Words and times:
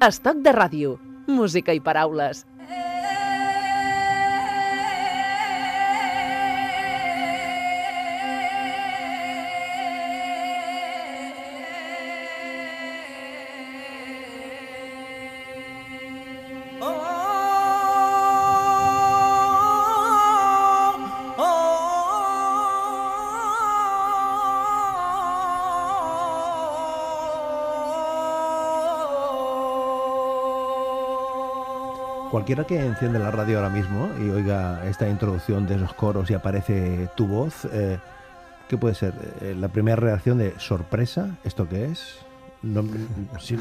Estoc 0.00 0.38
de 0.40 0.52
ràdio, 0.56 0.94
música 1.28 1.74
i 1.76 1.80
paraules. 1.84 2.38
Cualquiera 32.50 32.66
que 32.66 32.84
enciende 32.84 33.20
la 33.20 33.30
radio 33.30 33.58
ahora 33.58 33.70
mismo 33.70 34.10
y 34.18 34.28
oiga 34.28 34.84
esta 34.84 35.08
introducción 35.08 35.68
de 35.68 35.76
esos 35.76 35.94
coros 35.94 36.28
y 36.30 36.34
aparece 36.34 37.08
tu 37.14 37.28
voz, 37.28 37.64
eh, 37.66 38.00
¿qué 38.68 38.76
puede 38.76 38.96
ser? 38.96 39.14
Eh, 39.40 39.54
la 39.56 39.68
primera 39.68 39.94
reacción 39.94 40.38
de 40.38 40.58
sorpresa, 40.58 41.36
¿esto 41.44 41.68
qué 41.68 41.84
es? 41.84 42.18
No, 42.62 42.82
sin, 43.38 43.60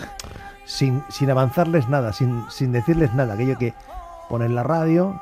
sin, 0.66 1.04
sin, 1.08 1.30
avanzarles 1.30 1.88
nada, 1.88 2.14
sin, 2.14 2.44
sin 2.50 2.72
decirles 2.72 3.14
nada, 3.14 3.36
aquello 3.36 3.60
que 3.60 3.76
ponen 4.28 4.56
la 4.56 4.64
radio, 4.64 5.20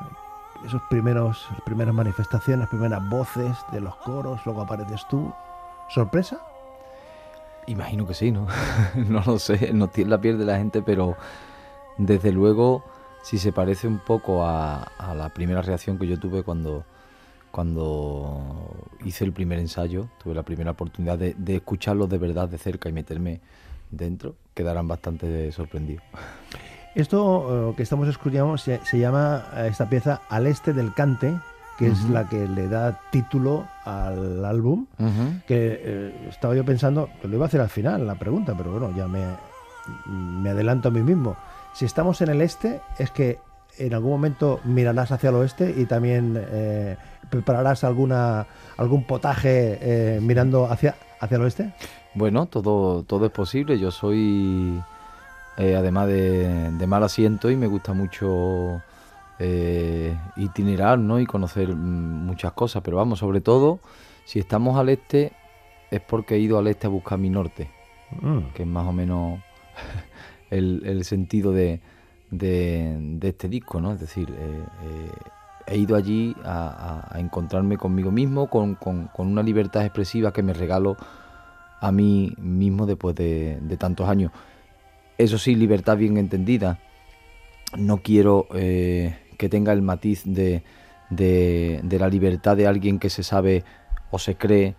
esos 0.64 0.80
primeros, 0.88 1.46
primeras 1.66 1.94
manifestaciones, 1.94 2.60
las 2.60 2.68
primeras 2.70 3.06
voces 3.10 3.54
de 3.70 3.82
los 3.82 3.94
coros, 3.96 4.40
luego 4.46 4.62
apareces 4.62 5.06
tú. 5.10 5.30
¿Sorpresa? 5.90 6.40
Imagino 7.66 8.06
que 8.06 8.14
sí, 8.14 8.32
¿no? 8.32 8.46
no 8.94 9.22
lo 9.26 9.38
sé, 9.38 9.74
no 9.74 9.88
tiene 9.88 10.08
la 10.08 10.22
piel 10.22 10.38
de 10.38 10.46
la 10.46 10.56
gente, 10.56 10.80
pero 10.80 11.18
desde 11.98 12.32
luego 12.32 12.82
si 13.22 13.38
se 13.38 13.52
parece 13.52 13.86
un 13.86 13.98
poco 13.98 14.44
a, 14.44 14.82
a, 14.82 15.14
la 15.14 15.28
primera 15.30 15.62
reacción 15.62 15.98
que 15.98 16.06
yo 16.06 16.18
tuve 16.18 16.42
cuando, 16.42 16.84
cuando 17.50 18.88
hice 19.04 19.24
el 19.24 19.32
primer 19.32 19.58
ensayo, 19.58 20.08
tuve 20.22 20.34
la 20.34 20.42
primera 20.42 20.70
oportunidad 20.70 21.18
de, 21.18 21.34
de 21.36 21.56
escucharlo 21.56 22.06
de 22.06 22.18
verdad 22.18 22.48
de 22.48 22.58
cerca 22.58 22.88
y 22.88 22.92
meterme 22.92 23.40
dentro, 23.90 24.34
quedarán 24.54 24.88
bastante 24.88 25.50
sorprendidos. 25.52 26.04
Esto 26.94 27.70
uh, 27.70 27.74
que 27.76 27.82
estamos 27.82 28.08
escuchando 28.08 28.56
se, 28.58 28.80
se, 28.84 28.98
llama 28.98 29.44
eh, 29.54 29.68
esta 29.70 29.88
pieza 29.88 30.22
Al 30.28 30.46
Este 30.46 30.72
del 30.72 30.92
Cante, 30.94 31.38
que 31.78 31.84
uh 31.84 31.92
-huh. 31.92 31.92
es 31.92 32.10
la 32.10 32.28
que 32.28 32.48
le 32.48 32.66
da 32.68 33.00
título 33.12 33.68
al 33.84 34.44
álbum, 34.44 34.86
uh 34.98 35.04
-huh. 35.04 35.44
que 35.44 35.80
eh, 35.80 36.28
estaba 36.28 36.54
yo 36.54 36.64
pensando, 36.64 37.08
que 37.20 37.28
lo 37.28 37.36
iba 37.36 37.44
a 37.44 37.48
hacer 37.48 37.60
al 37.60 37.68
final 37.68 38.06
la 38.06 38.16
pregunta, 38.16 38.54
pero 38.56 38.72
bueno, 38.72 38.90
ya 38.96 39.06
me, 39.06 39.24
me 40.06 40.50
adelanto 40.50 40.88
a 40.88 40.90
mí 40.90 41.02
mismo. 41.02 41.36
Si 41.72 41.84
estamos 41.84 42.20
en 42.20 42.30
el 42.30 42.40
este, 42.40 42.80
es 42.98 43.10
que 43.10 43.38
en 43.78 43.94
algún 43.94 44.10
momento 44.10 44.60
mirarás 44.64 45.12
hacia 45.12 45.30
el 45.30 45.36
oeste 45.36 45.74
y 45.76 45.86
también 45.86 46.34
eh, 46.36 46.96
prepararás 47.30 47.84
alguna 47.84 48.46
algún 48.76 49.04
potaje 49.04 49.78
eh, 49.80 50.20
mirando 50.20 50.66
hacia, 50.66 50.96
hacia 51.20 51.36
el 51.36 51.42
oeste. 51.42 51.74
Bueno, 52.14 52.46
todo, 52.46 53.02
todo 53.04 53.26
es 53.26 53.32
posible. 53.32 53.78
Yo 53.78 53.90
soy, 53.90 54.82
eh, 55.56 55.76
además 55.76 56.08
de, 56.08 56.70
de, 56.72 56.86
mal 56.86 57.02
asiento, 57.04 57.50
y 57.50 57.56
me 57.56 57.66
gusta 57.66 57.92
mucho 57.92 58.82
itinerar 60.36 60.98
¿no? 60.98 61.20
y 61.20 61.26
conocer 61.26 61.68
muchas 61.76 62.52
cosas. 62.52 62.82
Pero 62.82 62.96
vamos, 62.96 63.20
sobre 63.20 63.40
todo, 63.40 63.78
si 64.24 64.40
estamos 64.40 64.76
al 64.76 64.88
este, 64.88 65.32
es 65.92 66.00
porque 66.00 66.34
he 66.34 66.38
ido 66.38 66.58
al 66.58 66.66
este 66.66 66.88
a 66.88 66.90
buscar 66.90 67.18
mi 67.18 67.30
norte, 67.30 67.70
mm. 68.20 68.52
que 68.54 68.64
es 68.64 68.68
más 68.68 68.86
o 68.86 68.92
menos 68.92 69.38
el, 70.50 71.04
sentido 71.04 71.52
de, 71.52 71.80
este 72.30 73.48
disco, 73.48 73.80
¿no? 73.80 73.92
Es 73.92 74.00
decir, 74.00 74.30
eh, 74.30 74.62
eh, 74.84 75.10
he 75.66 75.76
ido 75.76 75.96
allí 75.96 76.34
a, 76.44 77.16
encontrarme 77.18 77.76
conmigo 77.76 78.10
mismo, 78.10 78.48
con, 78.48 78.78
una 79.16 79.42
libertad 79.42 79.84
expresiva 79.84 80.32
que 80.32 80.42
me 80.42 80.52
regalo 80.52 80.96
a 81.80 81.92
mí 81.92 82.34
mismo 82.38 82.86
después 82.86 83.14
de, 83.14 83.76
tantos 83.78 84.08
años. 84.08 84.32
Eso 85.16 85.38
sí, 85.38 85.54
libertad 85.54 85.96
bien 85.96 86.16
entendida. 86.16 86.78
No 87.76 87.98
quiero 87.98 88.46
eh, 88.54 89.16
que 89.36 89.48
tenga 89.48 89.72
el 89.72 89.82
matiz 89.82 90.22
de 90.24 90.62
la 91.10 92.08
libertad 92.08 92.56
de 92.56 92.66
alguien 92.66 92.98
que 92.98 93.10
se 93.10 93.22
sabe 93.22 93.64
o 94.10 94.18
se 94.18 94.36
cree 94.36 94.74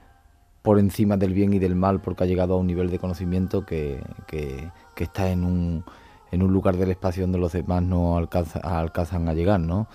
por 0.62 0.80
encima 0.80 1.18
del 1.18 1.34
bien 1.34 1.54
y 1.54 1.60
del 1.60 1.76
mal 1.76 2.02
porque 2.02 2.24
ha 2.24 2.28
llegado 2.28 2.56
a 2.56 2.58
un 2.58 2.68
nivel 2.68 2.90
de 2.90 3.00
conocimiento 3.00 3.66
que, 3.66 4.02
que, 4.28 4.70
que 4.96 5.04
está 5.04 5.30
en 5.32 5.44
un, 5.44 5.84
en 6.32 6.44
un 6.44 6.52
lugar 6.52 6.78
del 6.78 6.92
espacio 6.92 7.24
donde 7.24 7.38
los 7.38 7.54
demás 7.54 7.82
no 7.84 8.18
alcanza, 8.18 8.60
alcanzan 8.60 9.28
a 9.30 9.34
llegar, 9.34 9.60
¿no? 9.60 9.88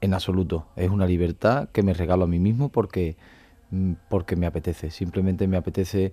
En 0.00 0.14
absoluto. 0.14 0.66
Es 0.76 0.90
una 0.90 1.06
libertad 1.06 1.68
que 1.72 1.82
me 1.82 1.94
regalo 1.94 2.24
a 2.24 2.26
mí 2.26 2.38
mismo 2.38 2.68
porque, 2.70 3.16
porque 4.08 4.36
me 4.36 4.46
apetece. 4.46 4.90
Simplemente 4.90 5.46
me 5.46 5.56
apetece 5.56 6.12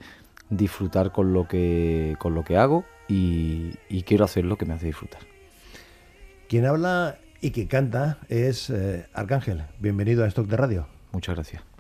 disfrutar 0.49 1.11
con 1.11 1.33
lo 1.33 1.47
que, 1.47 2.15
con 2.19 2.35
lo 2.35 2.43
que 2.43 2.57
hago 2.57 2.85
y, 3.07 3.71
y 3.89 4.03
quiero 4.03 4.25
hacer 4.25 4.45
lo 4.45 4.57
que 4.57 4.65
me 4.65 4.73
hace 4.73 4.87
disfrutar. 4.87 5.21
Quien 6.47 6.65
habla 6.65 7.17
y 7.41 7.51
que 7.51 7.67
canta 7.67 8.19
es 8.29 8.69
eh, 8.69 9.07
Arcángel. 9.13 9.63
Bienvenido 9.79 10.23
a 10.23 10.27
Stock 10.27 10.47
de 10.47 10.57
Radio. 10.57 10.87
Muchas 11.11 11.35
gracias. 11.35 11.74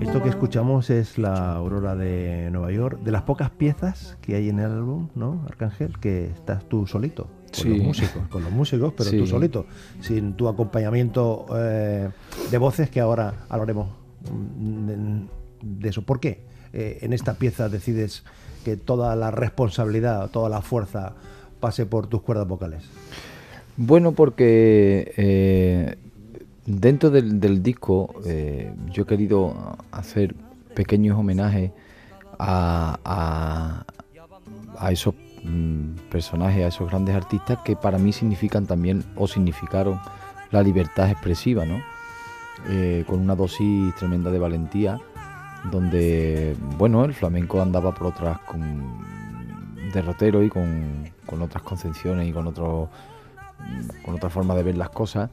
Esto 0.00 0.22
que 0.22 0.28
escuchamos 0.28 0.90
es 0.90 1.16
la 1.16 1.54
Aurora 1.54 1.96
de 1.96 2.50
Nueva 2.50 2.70
York, 2.70 3.00
de 3.02 3.10
las 3.10 3.22
pocas 3.22 3.50
piezas 3.50 4.18
que 4.20 4.36
hay 4.36 4.50
en 4.50 4.58
el 4.58 4.70
álbum, 4.70 5.08
¿no, 5.14 5.44
Arcángel? 5.48 5.98
Que 5.98 6.26
estás 6.26 6.68
tú 6.68 6.86
solito, 6.86 7.24
con 7.24 7.54
sí. 7.54 7.68
los 7.70 7.78
músicos, 7.78 8.28
con 8.28 8.44
los 8.44 8.52
músicos, 8.52 8.92
pero 8.96 9.10
sí. 9.10 9.18
tú 9.18 9.26
solito, 9.26 9.66
sin 10.00 10.34
tu 10.34 10.48
acompañamiento 10.48 11.46
eh, 11.56 12.10
de 12.50 12.58
voces 12.58 12.90
que 12.90 13.00
ahora 13.00 13.46
hablaremos 13.48 13.88
de 15.62 15.88
eso. 15.88 16.02
¿Por 16.02 16.20
qué 16.20 16.44
eh, 16.72 16.98
en 17.00 17.12
esta 17.12 17.34
pieza 17.34 17.68
decides 17.68 18.24
que 18.64 18.76
toda 18.76 19.16
la 19.16 19.30
responsabilidad, 19.30 20.30
toda 20.30 20.48
la 20.48 20.60
fuerza 20.60 21.14
pase 21.58 21.86
por 21.86 22.06
tus 22.06 22.22
cuerdas 22.22 22.46
vocales? 22.46 22.84
Bueno, 23.76 24.12
porque 24.12 25.12
eh, 25.16 25.96
dentro 26.66 27.10
del, 27.10 27.62
disco 27.62 28.14
eh, 28.26 28.72
yo 28.90 29.04
he 29.04 29.06
querido 29.06 29.76
hacer 29.92 30.34
pequeños 30.74 31.18
homenajes 31.18 31.70
a, 32.38 33.84
esos 34.90 35.14
mm, 35.42 35.94
personajes, 36.10 36.64
a 36.64 36.68
esos 36.68 36.90
grandes 36.90 37.14
artistas 37.14 37.58
que 37.64 37.76
para 37.76 37.98
mí 37.98 38.12
significan 38.12 38.66
también 38.66 39.04
o 39.16 39.26
significaron 39.26 40.00
la 40.50 40.62
libertad 40.62 41.10
expresiva, 41.10 41.64
¿no? 41.64 41.80
Eh, 42.68 43.04
con 43.06 43.20
una 43.20 43.36
dosis 43.36 43.94
tremenda 43.94 44.30
de 44.30 44.38
valentía, 44.38 44.98
donde, 45.70 46.56
bueno, 46.76 47.04
el 47.04 47.14
flamenco 47.14 47.62
andaba 47.62 47.94
por 47.94 48.08
otras 48.08 48.38
con 48.40 48.98
derrotero 49.92 50.42
y 50.42 50.48
con, 50.48 51.10
con 51.26 51.42
otras 51.42 51.62
concepciones 51.62 52.28
y 52.28 52.32
con 52.32 52.46
otro 52.46 52.88
con 54.04 54.14
otra 54.14 54.28
forma 54.28 54.54
de 54.54 54.62
ver 54.62 54.76
las 54.76 54.90
cosas 54.90 55.30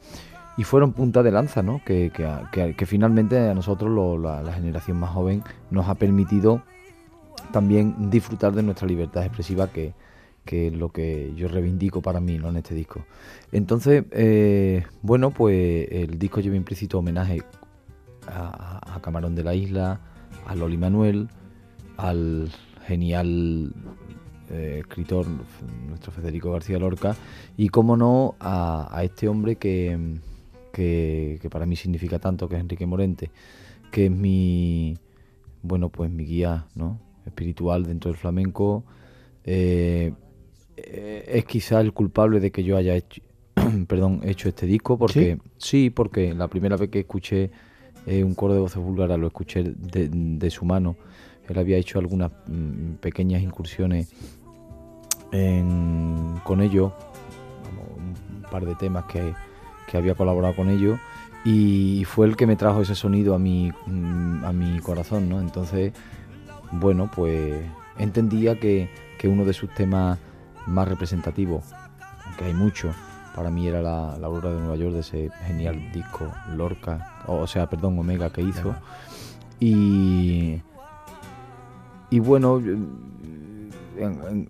y 0.56 0.64
fueron 0.64 0.92
punta 0.92 1.22
de 1.22 1.32
lanza, 1.32 1.62
¿no? 1.62 1.80
Que, 1.84 2.10
que, 2.52 2.86
finalmente 2.86 3.38
a 3.38 3.54
nosotros, 3.54 4.20
la, 4.20 4.52
generación 4.52 4.98
más 4.98 5.10
joven, 5.10 5.42
nos 5.70 5.88
ha 5.88 5.96
permitido 5.96 6.62
también 7.52 8.10
disfrutar 8.10 8.52
de 8.52 8.62
nuestra 8.62 8.86
libertad 8.86 9.24
expresiva, 9.24 9.68
que, 9.68 9.94
que 10.44 10.68
es 10.68 10.72
lo 10.72 10.90
que 10.90 11.32
yo 11.36 11.48
reivindico 11.48 12.02
para 12.02 12.20
mí 12.20 12.38
¿no? 12.38 12.48
en 12.50 12.56
este 12.56 12.74
disco. 12.74 13.04
Entonces, 13.50 14.04
eh, 14.12 14.84
bueno, 15.02 15.30
pues 15.30 15.88
el 15.90 16.18
disco 16.18 16.40
lleva 16.40 16.56
implícito 16.56 16.98
homenaje 16.98 17.42
a, 18.28 19.00
Camarón 19.02 19.34
de 19.34 19.44
la 19.44 19.54
Isla, 19.54 20.00
a 20.46 20.54
Loli 20.54 20.78
Manuel, 20.78 21.28
al 21.96 22.48
genial 22.86 23.72
eh, 24.50 24.78
escritor 24.80 25.26
nuestro 25.88 26.12
Federico 26.12 26.52
García 26.52 26.78
Lorca 26.78 27.16
y, 27.56 27.68
como 27.70 27.96
no, 27.96 28.36
a 28.40 29.00
este 29.02 29.28
hombre 29.28 29.56
que 29.56 30.20
que, 30.74 31.48
para 31.50 31.64
mí 31.64 31.76
significa 31.76 32.18
tanto, 32.18 32.48
que 32.48 32.56
es 32.56 32.60
Enrique 32.60 32.84
Morente, 32.84 33.30
que 33.90 34.06
es 34.06 34.10
mi, 34.10 34.98
bueno, 35.62 35.88
pues 35.88 36.10
mi 36.10 36.24
guía 36.24 36.66
¿no? 36.74 36.98
espiritual 37.24 37.84
dentro 37.84 38.10
del 38.10 38.18
flamenco. 38.18 38.84
Eh, 39.44 40.12
eh, 40.76 41.24
es 41.28 41.44
quizá 41.44 41.80
el 41.80 41.92
culpable 41.92 42.40
de 42.40 42.50
que 42.50 42.64
yo 42.64 42.76
haya 42.76 42.94
hecho, 42.96 43.22
perdón, 43.86 44.20
hecho 44.24 44.48
este 44.48 44.66
disco, 44.66 44.98
porque 44.98 45.38
¿Sí? 45.56 45.90
porque 45.90 46.34
la 46.34 46.48
primera 46.48 46.76
vez 46.76 46.90
que 46.90 47.00
escuché 47.00 47.50
eh, 48.06 48.24
un 48.24 48.34
coro 48.34 48.54
de 48.54 48.60
voces 48.60 48.82
búlgaras 48.82 49.18
lo 49.18 49.28
escuché 49.28 49.62
de, 49.62 50.50
su 50.50 50.64
mano. 50.64 50.96
Él 51.48 51.58
había 51.58 51.76
hecho 51.76 51.98
algunas 51.98 52.32
mm, 52.48 52.94
pequeñas 53.00 53.42
incursiones 53.42 54.12
con 56.44 56.60
ello, 56.60 56.92
un 57.96 58.42
par 58.48 58.64
de 58.64 58.76
temas 58.76 59.04
que 59.06 59.34
que 59.94 59.98
había 59.98 60.16
colaborado 60.16 60.56
con 60.56 60.70
ellos 60.70 60.98
y 61.44 62.04
fue 62.04 62.26
el 62.26 62.34
que 62.34 62.48
me 62.48 62.56
trajo 62.56 62.82
ese 62.82 62.96
sonido 62.96 63.32
a 63.32 63.38
mi, 63.38 63.70
a 64.42 64.52
mi 64.52 64.80
corazón, 64.80 65.28
¿no? 65.28 65.38
Entonces, 65.38 65.92
bueno, 66.72 67.08
pues 67.14 67.64
entendía 67.96 68.58
que, 68.58 68.90
uno 69.22 69.46
de 69.46 69.54
sus 69.54 69.72
temas 69.72 70.18
más 70.66 70.86
representativos, 70.86 71.64
aunque 72.26 72.44
hay 72.44 72.52
muchos, 72.52 72.94
para 73.34 73.48
mí 73.48 73.66
era 73.68 73.80
la, 73.80 74.18
la, 74.18 74.26
Aurora 74.26 74.50
de 74.50 74.60
Nueva 74.60 74.76
York 74.76 74.92
de 74.92 75.00
ese 75.00 75.30
genial 75.46 75.80
disco 75.92 76.30
Lorca, 76.54 77.22
o, 77.26 77.46
sea, 77.46 77.70
perdón, 77.70 77.98
Omega 77.98 78.28
que 78.30 78.42
hizo. 78.42 78.74
Y, 79.60 80.60
y 82.10 82.18
bueno, 82.18 82.60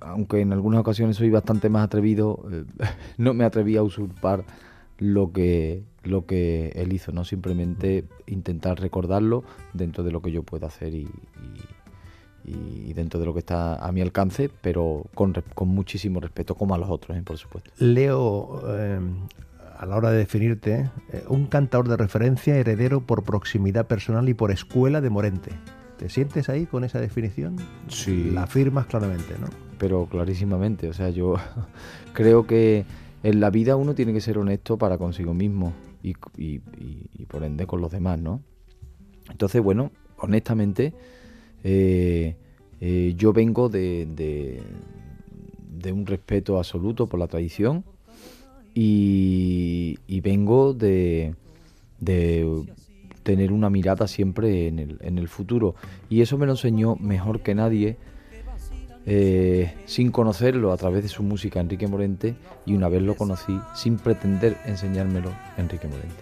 aunque 0.01 0.41
en 0.41 0.53
algunas 0.53 0.81
ocasiones 0.81 1.17
soy 1.17 1.31
bastante 1.31 1.69
más 1.69 1.85
atrevido, 1.85 2.45
eh, 2.51 2.65
no 3.19 3.35
me 3.35 3.45
atreví 3.45 3.77
a 3.77 3.83
usurpar 3.83 4.45
lo 4.99 5.33
que, 5.33 5.83
lo 6.03 6.27
que 6.27 6.73
él 6.75 6.93
hizo, 6.93 7.13
no 7.13 7.25
simplemente 7.25 8.05
intentar 8.27 8.81
recordarlo 8.81 9.45
dentro 9.73 10.05
de 10.05 10.13
lo 10.13 10.23
que 10.23 10.31
yo 10.31 10.43
puedo 10.43 10.67
hacer 10.67 10.95
y, 10.95 11.09
dentro 12.95 13.19
de 13.19 13.27
lo 13.27 13.33
que 13.33 13.41
está 13.41 13.85
a 13.85 13.91
mi 13.91 14.03
alcance, 14.03 14.51
pero 14.61 15.07
con, 15.15 15.35
con 15.55 15.69
muchísimo 15.69 16.21
respeto, 16.21 16.55
como 16.55 16.75
a 16.75 16.79
los 16.79 16.89
otros, 16.89 17.17
¿eh? 17.17 17.23
por 17.25 17.39
supuesto. 17.39 17.71
Leo, 17.79 18.63
eh, 18.69 19.01
a 19.77 19.87
la 19.87 19.97
hora 19.97 20.11
de 20.11 20.19
definirte, 20.19 20.91
eh, 21.13 21.25
un 21.29 21.47
cantador 21.47 21.89
de 21.89 21.97
referencia, 21.97 22.57
heredero 22.57 23.01
por 23.01 23.25
proximidad 23.25 23.87
personal 23.87 24.29
y 24.29 24.35
por 24.35 24.53
escuela 24.53 25.01
de 25.01 25.11
Morente. 25.11 25.51
¿Te 25.97 26.09
sientes 26.09 26.49
ahí 26.49 26.67
con 26.67 26.85
esa 26.85 27.01
definición? 27.01 27.57
Sí. 27.89 28.31
La 28.33 28.45
afirmas 28.45 28.87
claramente, 28.87 29.35
¿no? 29.41 29.49
Pero 29.79 30.07
clarísimamente, 30.07 30.89
o 30.89 30.93
sea, 30.93 31.11
yo 31.11 31.35
creo 32.13 32.47
que 32.47 32.85
en 33.25 33.41
la 33.41 33.49
vida 33.49 33.75
uno 33.75 33.95
tiene 33.95 34.13
que 34.13 34.21
ser 34.21 34.37
honesto 34.37 34.77
para 34.77 34.99
consigo 34.99 35.33
mismo 35.33 35.73
y, 36.03 36.13
por 37.27 37.43
ende 37.43 37.67
con 37.67 37.81
los 37.81 37.91
demás, 37.91 38.19
¿no? 38.19 38.43
Entonces, 39.31 39.63
bueno, 39.63 39.91
honestamente, 40.19 40.93
eh, 41.65 42.37
eh, 42.83 43.15
yo 43.17 43.33
vengo 43.33 43.71
de, 43.71 44.63
un 45.91 46.05
respeto 46.05 46.59
absoluto 46.59 47.07
por 47.07 47.19
la 47.19 47.27
tradición 47.27 47.83
y, 48.75 49.99
vengo 50.23 50.75
de, 50.75 51.35
de 52.01 52.63
tener 53.23 53.53
una 53.53 53.71
mirada 53.71 54.07
siempre 54.07 54.67
en 54.69 54.79
el, 54.79 54.99
en 55.01 55.17
el 55.17 55.29
futuro. 55.29 55.77
Y 56.11 56.21
eso 56.21 56.37
me 56.37 56.45
lo 56.45 56.53
enseñó 56.53 56.97
mejor 56.97 57.41
que 57.41 57.55
nadie 57.55 57.97
eh, 59.07 59.75
sin 59.87 60.11
conocerlo 60.11 60.73
a 60.73 60.77
través 60.77 61.03
de 61.03 61.09
su 61.09 61.23
música 61.23 61.61
Enrique 61.61 61.87
Morente 61.87 62.35
y 62.65 62.75
una 62.75 62.89
vez 62.89 63.03
lo 63.03 63.15
conocí 63.17 63.61
sin 63.75 63.99
pretender 63.99 64.57
enseñármelo 64.65 65.31
Enrique 65.57 65.89
Morente. 65.89 66.15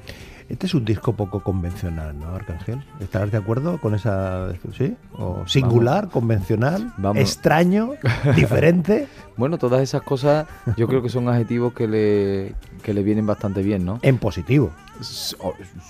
Este 0.49 0.67
es 0.67 0.75
un 0.75 0.85
disco 0.85 1.15
poco 1.15 1.41
convencional, 1.41 2.19
¿no, 2.19 2.35
Arcángel? 2.35 2.83
¿Estarás 3.01 3.31
de 3.31 3.39
acuerdo 3.39 3.81
con 3.81 3.95
esa... 3.95 4.53
¿Sí? 4.77 4.95
¿O 5.13 5.47
singular, 5.47 6.11
convencional, 6.11 6.93
extraño, 7.15 7.93
diferente? 8.37 9.09
Bueno, 9.37 9.57
todas 9.57 9.81
esas 9.81 10.03
cosas 10.03 10.47
yo 10.77 10.89
creo 10.89 11.03
que 11.03 11.09
son 11.09 11.29
adjetivos 11.29 11.73
que 11.73 11.89
le, 11.89 12.55
que 12.83 12.93
le 12.93 13.03
vienen 13.03 13.25
bastante 13.25 13.63
bien, 13.63 13.87
¿no? 13.87 13.99
En 14.03 14.19
positivo. 14.19 14.73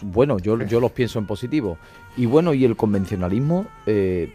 Bueno, 0.02 0.38
yo, 0.38 0.62
yo 0.62 0.78
los 0.78 0.92
pienso 0.92 1.18
en 1.18 1.26
positivo. 1.26 1.76
Y 2.16 2.26
bueno, 2.26 2.52
y 2.52 2.64
el 2.64 2.76
convencionalismo 2.76 3.66
eh, 3.86 4.32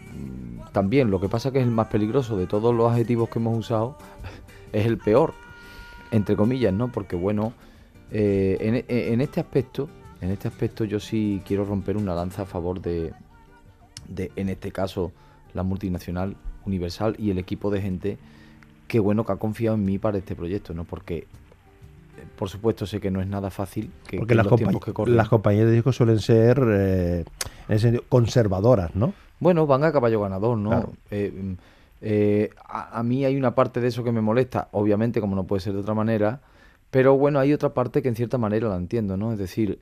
también. 0.72 1.12
Lo 1.12 1.20
que 1.20 1.30
pasa 1.30 1.52
que 1.52 1.60
es 1.60 1.66
el 1.66 1.72
más 1.72 1.88
peligroso 1.88 2.38
de 2.38 2.48
todos 2.48 2.74
los 2.74 2.92
adjetivos 2.92 3.30
que 3.30 3.40
hemos 3.40 3.58
usado. 3.58 3.98
Es 4.74 4.86
el 4.86 4.98
peor, 4.98 5.34
entre 6.12 6.36
comillas, 6.36 6.74
¿no? 6.74 6.92
Porque 6.92 7.16
bueno, 7.16 7.54
eh, 8.12 8.84
en, 8.90 9.22
este 9.22 9.40
aspecto, 9.40 9.88
en 10.20 10.30
este 10.30 10.50
aspecto 10.50 10.84
yo 10.84 11.00
sí 11.00 11.42
quiero 11.46 11.64
romper 11.64 11.96
una 11.96 12.14
lanza 12.14 12.42
a 12.42 12.46
favor 12.46 12.82
de, 12.82 13.14
de, 14.10 14.30
en 14.36 14.50
este 14.50 14.74
caso, 14.74 15.14
la 15.54 15.64
multinacional 15.64 16.36
Universal 16.66 17.16
y 17.18 17.32
el 17.32 17.38
equipo 17.38 17.72
de 17.72 17.82
gente 17.82 18.18
que 18.90 19.00
bueno 19.00 19.26
que 19.26 19.32
ha 19.32 19.38
confiado 19.38 19.78
en 19.78 19.86
mí 19.86 20.00
para 20.00 20.18
este 20.18 20.36
proyecto, 20.36 20.74
¿no? 20.74 20.84
Porque 20.84 21.28
por 22.36 22.50
supuesto 22.50 22.86
sé 22.86 23.00
que 23.00 23.12
no 23.12 23.22
es 23.22 23.28
nada 23.28 23.50
fácil 23.50 23.92
que, 24.08 24.18
Porque 24.18 24.36
las, 24.36 24.48
las 25.08 25.30
compañías 25.30 25.66
de 25.68 25.74
discos 25.74 25.96
suelen 25.96 26.20
ser 26.20 26.62
eh, 26.68 27.26
en 27.68 27.76
ese 27.76 27.80
sentido, 27.80 28.04
conservadoras, 28.10 28.96
¿no? 28.96 29.14
Bueno, 29.40 29.68
van 29.68 29.84
a 29.84 29.92
caballo 29.92 30.22
ganador, 30.22 30.58
¿no? 30.58 30.94
Eh, 31.12 31.56
eh, 32.02 32.50
a, 32.68 33.02
mí 33.04 33.26
hay 33.26 33.38
una 33.38 33.56
parte 33.56 33.82
de 33.82 33.88
eso 33.88 34.04
que 34.04 34.12
me 34.12 34.22
molesta, 34.22 34.68
obviamente, 34.72 35.20
como 35.22 35.36
no 35.36 35.46
puede 35.46 35.62
ser 35.62 35.74
de 35.74 35.80
otra 35.80 35.94
manera, 35.94 36.42
pero 36.92 37.18
bueno, 37.18 37.40
hay 37.40 37.54
otra 37.54 37.74
parte 37.74 38.02
que 38.02 38.08
en 38.08 38.16
cierta 38.16 38.38
manera 38.38 38.70
la 38.70 38.78
entiendo, 38.78 39.18
¿no? 39.18 39.34
Es 39.34 39.40
decir, 39.40 39.80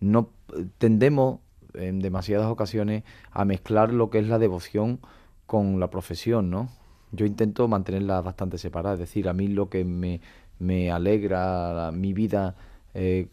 no 0.00 0.30
tendemos 0.78 1.38
en 1.74 2.00
demasiadas 2.00 2.46
ocasiones 2.46 3.04
a 3.30 3.44
mezclar 3.44 3.92
lo 3.92 4.10
que 4.10 4.18
es 4.18 4.28
la 4.28 4.38
devoción 4.38 5.00
con 5.46 5.80
la 5.80 5.90
profesión, 5.90 6.50
¿no? 6.50 6.68
Yo 7.12 7.26
intento 7.26 7.68
mantenerla 7.68 8.22
bastante 8.22 8.58
separada, 8.58 8.94
es 8.94 9.00
decir, 9.00 9.28
a 9.28 9.34
mí 9.34 9.48
lo 9.48 9.68
que 9.68 9.84
me 9.84 10.20
me 10.62 10.90
alegra 10.90 11.90
mi 11.92 12.12
vida 12.12 12.54
eh, 12.94 13.28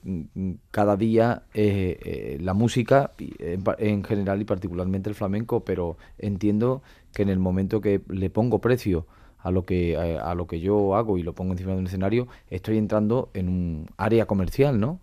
cada 0.71 0.95
día 0.95 1.43
eh, 1.53 2.37
la 2.41 2.53
música 2.53 3.11
en, 3.17 4.03
general 4.03 4.41
y 4.41 4.45
particularmente 4.45 5.09
el 5.09 5.15
flamenco, 5.15 5.63
pero 5.65 5.97
entiendo 6.17 6.81
que 7.13 7.23
en 7.23 7.29
el 7.29 7.39
momento 7.39 7.81
que 7.81 8.01
le 8.07 8.29
pongo 8.29 8.59
precio 8.59 9.05
a 9.37 9.51
lo 9.51 9.65
que 9.65 9.97
a, 9.97 10.33
lo 10.35 10.47
que 10.47 10.59
yo 10.59 10.95
hago 10.95 11.17
y 11.17 11.23
lo 11.23 11.33
pongo 11.33 11.53
encima 11.53 11.73
de 11.73 11.79
un 11.79 11.87
escenario, 11.87 12.27
estoy 12.49 12.77
entrando 12.77 13.29
en 13.33 13.49
un 13.49 13.87
área 13.97 14.25
comercial, 14.25 14.79
¿no? 14.79 14.99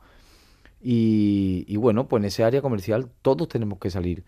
Y, 0.80 1.76
bueno, 1.78 2.06
pues 2.06 2.20
en 2.20 2.26
ese 2.26 2.44
área 2.44 2.62
comercial 2.62 3.10
todos 3.22 3.48
tenemos 3.48 3.78
que 3.78 3.90
salir 3.90 4.24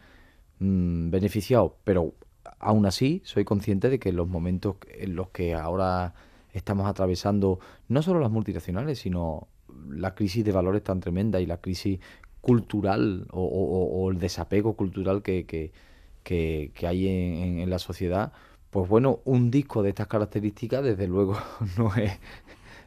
mm, 0.59 1.11
beneficiados, 1.11 1.73
pero 1.85 2.15
aún 2.59 2.87
así 2.87 3.23
soy 3.25 3.45
consciente 3.45 3.91
de 3.91 3.99
que 3.99 4.09
en 4.11 4.17
los 4.17 4.29
momentos 4.29 4.77
en 4.89 5.15
los 5.15 5.29
que 5.29 5.55
ahora 5.55 6.15
estamos 6.53 6.87
atravesando 6.87 7.59
no 7.89 8.03
solo 8.03 8.21
las 8.21 8.31
multinacionales, 8.31 8.99
sino 8.99 9.49
la 9.89 10.15
crisis 10.15 10.45
de 10.45 10.53
valores 10.53 10.83
tan 10.83 11.01
tremenda 11.01 11.41
y 11.41 11.47
la 11.47 11.61
crisis 11.61 12.01
cultural 12.41 13.27
o, 13.31 14.09
el 14.11 14.19
desapego 14.19 14.75
cultural 14.75 15.23
que, 15.23 15.45
que, 15.45 16.87
hay 16.87 17.09
en, 17.09 17.69
la 17.69 17.79
sociedad, 17.79 18.33
pues 18.71 18.89
bueno, 18.89 19.21
un 19.25 19.51
disco 19.51 19.83
de 19.83 19.91
estas 19.91 20.07
características 20.07 20.83
desde 20.83 21.07
luego 21.07 21.37
no 21.79 21.95
es 21.95 22.19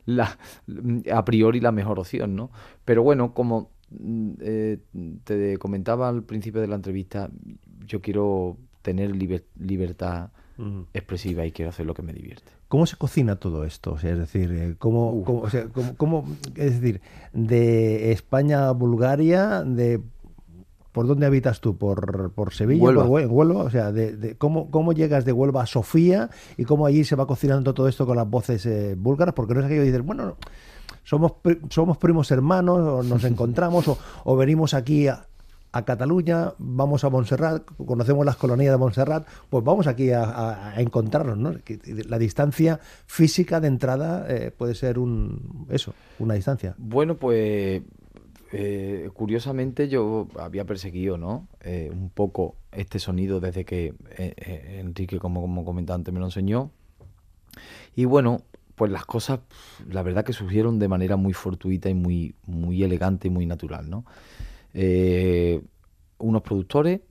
la, 0.06 0.38
a 1.13 1.25
priori 1.25 1.60
la 1.60 1.72
mejor 1.72 2.00
opción, 2.00 2.36
¿no? 2.36 2.50
Pero 2.86 3.03
bueno, 3.03 3.34
como 3.34 3.70
mm, 3.91 4.32
eh, 4.41 4.77
te 5.24 5.58
comentaba 5.58 6.10
al 6.10 6.24
principio 6.24 6.62
de 6.62 6.68
la 6.68 6.75
entrevista, 6.75 7.30
yo 7.86 8.01
quiero 8.01 8.58
tener 8.82 9.15
libertad 9.15 10.32
expresiva 10.94 11.46
y 11.46 11.51
quiero 11.51 11.70
hacer 11.70 11.86
lo 11.86 11.94
que 11.94 12.03
me 12.03 12.13
divierte. 12.13 12.61
¿Cómo 12.72 12.86
se 12.86 12.96
cocina 12.96 13.36
todo 13.36 13.66
esto? 13.66 13.92
O 13.92 14.00
sea, 14.00 14.13
es 14.13 14.18
decir, 14.18 14.50
eh, 14.54 14.75
¿cómo, 14.80 15.25
cómo, 15.25 15.42
o 15.42 15.50
sea, 15.50 15.68
cómo, 15.98 16.24
es 16.56 16.80
decir, 16.80 17.01
de 17.34 18.13
España 18.13 18.70
a 18.70 18.72
Bulgaria, 18.72 19.62
de 19.66 20.00
¿Por 20.94 21.06
dónde 21.06 21.25
habitas 21.25 21.60
tú? 21.60 21.75
¿Por, 21.75 22.32
por 22.32 22.54
Sevilla? 22.54 22.84
Huelva. 22.84 23.06
Por 23.06 23.25
Huelva? 23.25 23.63
O 23.63 23.70
sea, 23.70 23.92
de, 23.92 24.38
¿cómo, 24.38 24.72
¿cómo 24.72 24.94
llegas 24.94 25.25
de 25.25 25.34
Huelva 25.34 25.63
a 25.63 25.66
Sofía 25.66 26.30
y 26.56 26.63
cómo 26.63 26.86
allí 26.86 27.04
se 27.04 27.18
va 27.18 27.28
cocinando 27.28 27.74
todo 27.74 27.90
esto 27.90 28.06
con 28.06 28.16
las 28.16 28.30
voces 28.30 28.66
eh, 28.66 28.96
búlgaras? 28.98 29.34
Porque 29.34 29.54
no 29.54 29.60
es 29.60 29.66
aquello 29.66 29.82
que 29.82 29.88
dices, 29.88 30.06
bueno, 30.06 30.38
somos, 31.04 31.34
somos 31.70 31.98
primos 31.98 32.32
hermanos, 32.32 32.80
o 32.80 33.04
nos 33.04 33.24
encontramos, 33.25 33.86
o, 34.24 34.36
venimos 34.38 34.74
aquí 34.74 35.10
a, 35.10 35.28
Cataluña, 35.72 36.54
vamos 36.58 37.04
a 37.04 37.10
Montserrat, 37.10 37.63
conocemos 37.86 38.25
las 38.25 38.36
colonias 38.36 38.74
de 38.74 38.78
Montserrat, 38.78 39.25
pues 39.50 39.63
vamos 39.63 39.88
aquí 39.88 40.12
a, 40.12 40.74
encontrarnos, 40.78 41.38
¿no? 41.38 41.54
La 42.08 42.20
distancia 42.20 42.80
física 43.06 43.60
de 43.62 43.68
entrada 43.68 44.25
eh, 44.28 44.51
puede 44.51 44.75
ser 44.75 45.00
un 45.00 45.68
eso, 45.70 45.94
una 46.20 46.34
distancia. 46.34 46.75
Bueno, 46.78 47.16
pues 47.16 47.82
eh, 48.51 49.10
curiosamente 49.13 49.88
yo 49.88 50.28
había 50.38 50.66
perseguido, 50.66 51.18
¿no? 51.18 51.48
Eh, 51.62 51.90
un 51.92 52.10
poco 52.10 52.56
este 52.74 53.00
sonido 53.00 53.40
desde 53.40 53.63
que 53.63 53.94
Enrique, 54.18 55.20
como, 55.20 55.42
como 55.42 55.63
comentante, 55.63 56.12
me 56.12 56.20
lo 56.20 56.25
enseñó. 56.25 56.72
Y 57.96 58.06
bueno, 58.06 58.42
pues 58.75 58.92
las 58.92 59.06
cosas, 59.06 59.40
la 59.90 60.01
verdad 60.04 60.25
que 60.25 60.34
surgieron 60.34 60.80
de 60.80 60.88
manera 60.88 61.16
muy 61.16 61.34
fortuita 61.34 61.90
y 61.90 61.94
muy, 61.94 62.36
muy 62.46 62.84
elegante 62.84 63.28
y 63.28 63.32
muy 63.32 63.46
natural, 63.46 63.90
¿no? 63.90 64.06
Eh, 64.74 65.62
unos 66.18 66.42
productores, 66.42 67.01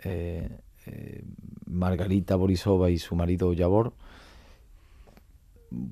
eh, 0.00 0.60
eh, 0.86 1.24
Margarita 1.66 2.36
Borisova 2.36 2.90
y 2.90 2.98
su 2.98 3.14
marido 3.16 3.52
Yavor, 3.52 3.92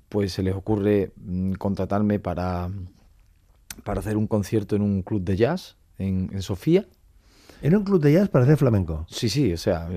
pues 0.09 0.33
se 0.33 0.43
les 0.43 0.55
ocurre 0.55 1.13
mm, 1.17 1.53
contratarme 1.55 2.21
para, 2.21 2.71
para 3.85 4.01
hacer 4.01 4.17
un 4.17 4.27
concierto 4.27 4.77
en 4.77 4.83
un 4.83 5.03
club 5.03 5.23
de 5.23 5.37
jazz 5.37 5.77
en, 5.99 6.41
Sofía. 6.43 6.87
¿En 7.63 7.77
un 7.77 7.85
club 7.85 8.01
de 8.01 8.13
jazz 8.13 8.29
para 8.29 8.45
hacer 8.45 8.57
flamenco? 8.57 9.07
Sí, 9.09 9.29
sí, 9.29 9.53
o 9.53 9.57
sea, 9.57 9.89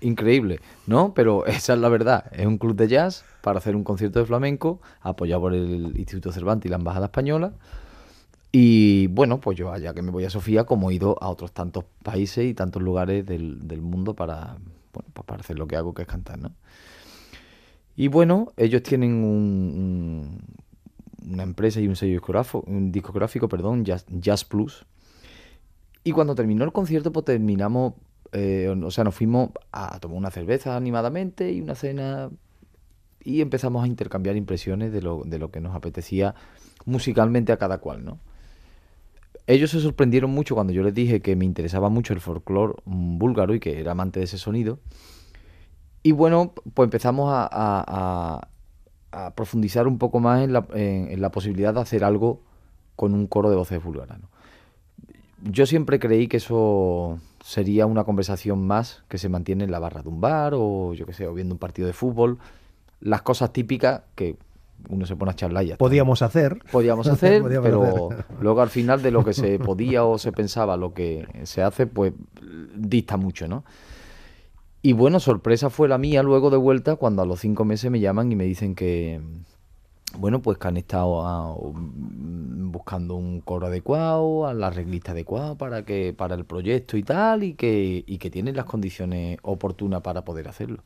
increíble, 0.00 0.60
¿no? 0.86 1.14
Pero 1.14 1.46
esa 1.46 1.74
es 1.74 1.78
la 1.78 1.88
verdad, 1.88 2.26
es 2.32 2.46
un 2.46 2.58
club 2.58 2.76
de 2.76 2.88
jazz 2.88 3.24
para 3.42 3.58
hacer 3.58 3.76
un 3.76 3.84
concierto 3.84 4.18
de 4.18 4.26
flamenco 4.26 4.80
apoyado 5.00 5.42
por 5.42 5.54
el 5.54 5.96
Instituto 5.96 6.32
Cervantes 6.32 6.68
y 6.68 6.70
la 6.70 6.76
Embajada 6.76 7.06
Española. 7.06 7.54
Y 8.52 9.06
bueno, 9.06 9.40
pues 9.40 9.56
yo 9.56 9.72
allá 9.72 9.94
que 9.94 10.02
me 10.02 10.10
voy 10.10 10.24
a 10.24 10.30
Sofía, 10.30 10.64
como 10.64 10.90
he 10.90 10.94
ido 10.94 11.16
a 11.22 11.30
otros 11.30 11.52
tantos 11.52 11.84
países 12.02 12.44
y 12.44 12.54
tantos 12.54 12.82
lugares 12.82 13.24
del, 13.24 13.80
mundo 13.80 14.14
para, 14.14 14.58
bueno, 14.92 15.08
pues 15.14 15.26
para 15.26 15.40
hacer 15.40 15.58
lo 15.58 15.66
que 15.66 15.76
hago, 15.76 15.94
que 15.94 16.02
es 16.02 16.08
cantar, 16.08 16.38
¿no? 16.38 16.52
Y 17.96 18.08
bueno, 18.08 18.52
ellos 18.56 18.82
tienen 18.82 19.24
un, 19.24 20.38
una 21.30 21.42
empresa 21.42 21.80
y 21.80 21.88
un 21.88 21.96
sello 21.96 22.12
discográfico, 22.12 22.64
un 22.66 22.92
discográfico 22.92 23.48
perdón, 23.48 23.84
Jazz, 23.84 24.04
Jazz 24.08 24.44
Plus. 24.44 24.84
Y 26.04 26.12
cuando 26.12 26.34
terminó 26.34 26.64
el 26.64 26.72
concierto, 26.72 27.12
pues 27.12 27.24
terminamos 27.24 27.94
eh, 28.32 28.74
o 28.82 28.90
sea, 28.90 29.04
nos 29.04 29.14
fuimos 29.14 29.50
a 29.72 29.98
tomar 30.00 30.16
una 30.16 30.30
cerveza 30.30 30.74
animadamente 30.76 31.52
y 31.52 31.60
una 31.60 31.74
cena 31.74 32.30
y 33.22 33.42
empezamos 33.42 33.84
a 33.84 33.86
intercambiar 33.86 34.36
impresiones 34.36 34.92
de 34.92 35.02
lo, 35.02 35.22
de 35.24 35.38
lo 35.38 35.50
que 35.50 35.60
nos 35.60 35.76
apetecía 35.76 36.34
musicalmente 36.86 37.52
a 37.52 37.58
cada 37.58 37.78
cual, 37.78 38.04
¿no? 38.04 38.18
Ellos 39.52 39.70
se 39.70 39.80
sorprendieron 39.80 40.30
mucho 40.30 40.54
cuando 40.54 40.72
yo 40.72 40.82
les 40.82 40.94
dije 40.94 41.20
que 41.20 41.36
me 41.36 41.44
interesaba 41.44 41.90
mucho 41.90 42.14
el 42.14 42.22
folclore 42.22 42.72
búlgaro 42.86 43.54
y 43.54 43.60
que 43.60 43.78
era 43.78 43.92
amante 43.92 44.18
de 44.18 44.24
ese 44.24 44.38
sonido. 44.38 44.78
Y 46.02 46.12
bueno, 46.12 46.54
pues 46.72 46.86
empezamos 46.86 47.28
a, 47.30 48.48
profundizar 49.34 49.86
un 49.86 49.98
poco 49.98 50.20
más 50.20 50.42
en 50.42 50.54
la, 51.20 51.30
posibilidad 51.30 51.74
de 51.74 51.80
hacer 51.82 52.02
algo 52.02 52.40
con 52.96 53.12
un 53.12 53.26
coro 53.26 53.50
de 53.50 53.56
voces 53.56 53.84
búlgaras. 53.84 54.20
¿no? 54.20 54.28
Yo 55.42 55.66
siempre 55.66 55.98
creí 55.98 56.28
que 56.28 56.38
eso 56.38 57.20
sería 57.44 57.84
una 57.84 58.04
conversación 58.04 58.66
más 58.66 59.04
que 59.08 59.18
se 59.18 59.28
mantiene 59.28 59.64
en 59.64 59.70
la 59.70 59.80
barra 59.80 60.02
de 60.02 60.08
un 60.08 60.22
bar 60.22 60.54
o 60.56 60.94
yo 60.94 61.04
que 61.04 61.12
sé, 61.12 61.26
o 61.26 61.34
viendo 61.34 61.54
un 61.54 61.58
partido 61.58 61.86
de 61.86 61.92
fútbol. 61.92 62.38
Las 63.00 63.20
cosas 63.20 63.52
típicas 63.52 64.00
que 64.14 64.38
uno 64.88 65.06
se 65.06 65.16
pone 65.16 65.32
a 65.32 65.34
charlar 65.34 65.64
ya. 65.64 65.76
Podíamos 65.76 66.22
hacer. 66.22 66.58
Podíamos 66.70 67.06
hacer, 67.08 67.42
pero 67.42 68.10
luego 68.40 68.60
al 68.60 68.70
final 68.70 69.02
de 69.02 69.10
lo 69.10 69.24
que 69.24 69.32
se 69.32 69.58
podía 69.60 70.04
o 70.04 70.18
se 70.18 70.32
pensaba, 70.32 70.76
lo 70.76 70.94
que 70.94 71.26
se 71.44 71.62
hace, 71.62 71.86
pues 71.86 72.12
dista 72.74 73.16
mucho, 73.16 73.48
¿no? 73.48 73.64
Y 74.82 74.94
bueno, 74.94 75.20
sorpresa 75.20 75.70
fue 75.70 75.88
la 75.88 75.96
mía 75.96 76.24
luego 76.24 76.50
de 76.50 76.56
vuelta 76.56 76.96
cuando 76.96 77.22
a 77.22 77.26
los 77.26 77.38
cinco 77.40 77.64
meses 77.64 77.90
me 77.90 78.00
llaman 78.00 78.32
y 78.32 78.36
me 78.36 78.44
dicen 78.44 78.74
que, 78.74 79.20
bueno, 80.18 80.42
pues 80.42 80.58
que 80.58 80.66
han 80.66 80.76
estado 80.76 81.24
ah, 81.24 81.54
buscando 81.56 83.14
un 83.14 83.40
coro 83.40 83.68
adecuado, 83.68 84.46
a 84.46 84.54
la 84.54 84.70
reglista 84.70 85.12
adecuada 85.12 85.54
para 85.56 85.84
que 85.84 86.12
para 86.12 86.34
el 86.34 86.44
proyecto 86.44 86.96
y 86.96 87.04
tal, 87.04 87.44
y 87.44 87.54
que, 87.54 88.02
y 88.04 88.18
que 88.18 88.28
tienen 88.28 88.56
las 88.56 88.64
condiciones 88.64 89.38
oportunas 89.42 90.00
para 90.00 90.24
poder 90.24 90.48
hacerlo. 90.48 90.82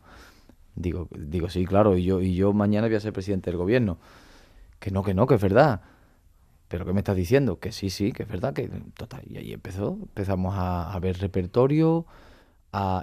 Digo, 0.77 1.09
digo, 1.11 1.49
sí, 1.49 1.65
claro, 1.65 1.97
y 1.97 2.05
yo, 2.05 2.21
y 2.21 2.35
yo 2.35 2.53
mañana 2.53 2.87
voy 2.87 2.97
a 2.97 3.01
ser 3.01 3.13
presidente 3.13 3.51
del 3.51 3.59
gobierno. 3.59 3.99
Que 4.79 4.91
no, 4.91 5.03
que 5.03 5.15
no, 5.15 5.27
que 5.27 5.35
es 5.35 5.41
verdad. 5.41 5.81
Pero 6.69 6.85
¿qué 6.85 6.93
me 6.93 7.01
estás 7.01 7.17
diciendo? 7.17 7.59
Que 7.59 7.73
sí, 7.73 7.91
sí, 7.91 8.13
que 8.13 8.25
es 8.25 8.29
verdad, 8.29 8.53
que 8.55 8.69
total. 8.97 9.23
Y 9.29 9.39
ahí 9.39 9.53
empezó, 9.53 9.99
empezamos 10.01 10.55
a, 10.57 10.99
ver 11.01 11.19
repertorio 11.19 12.07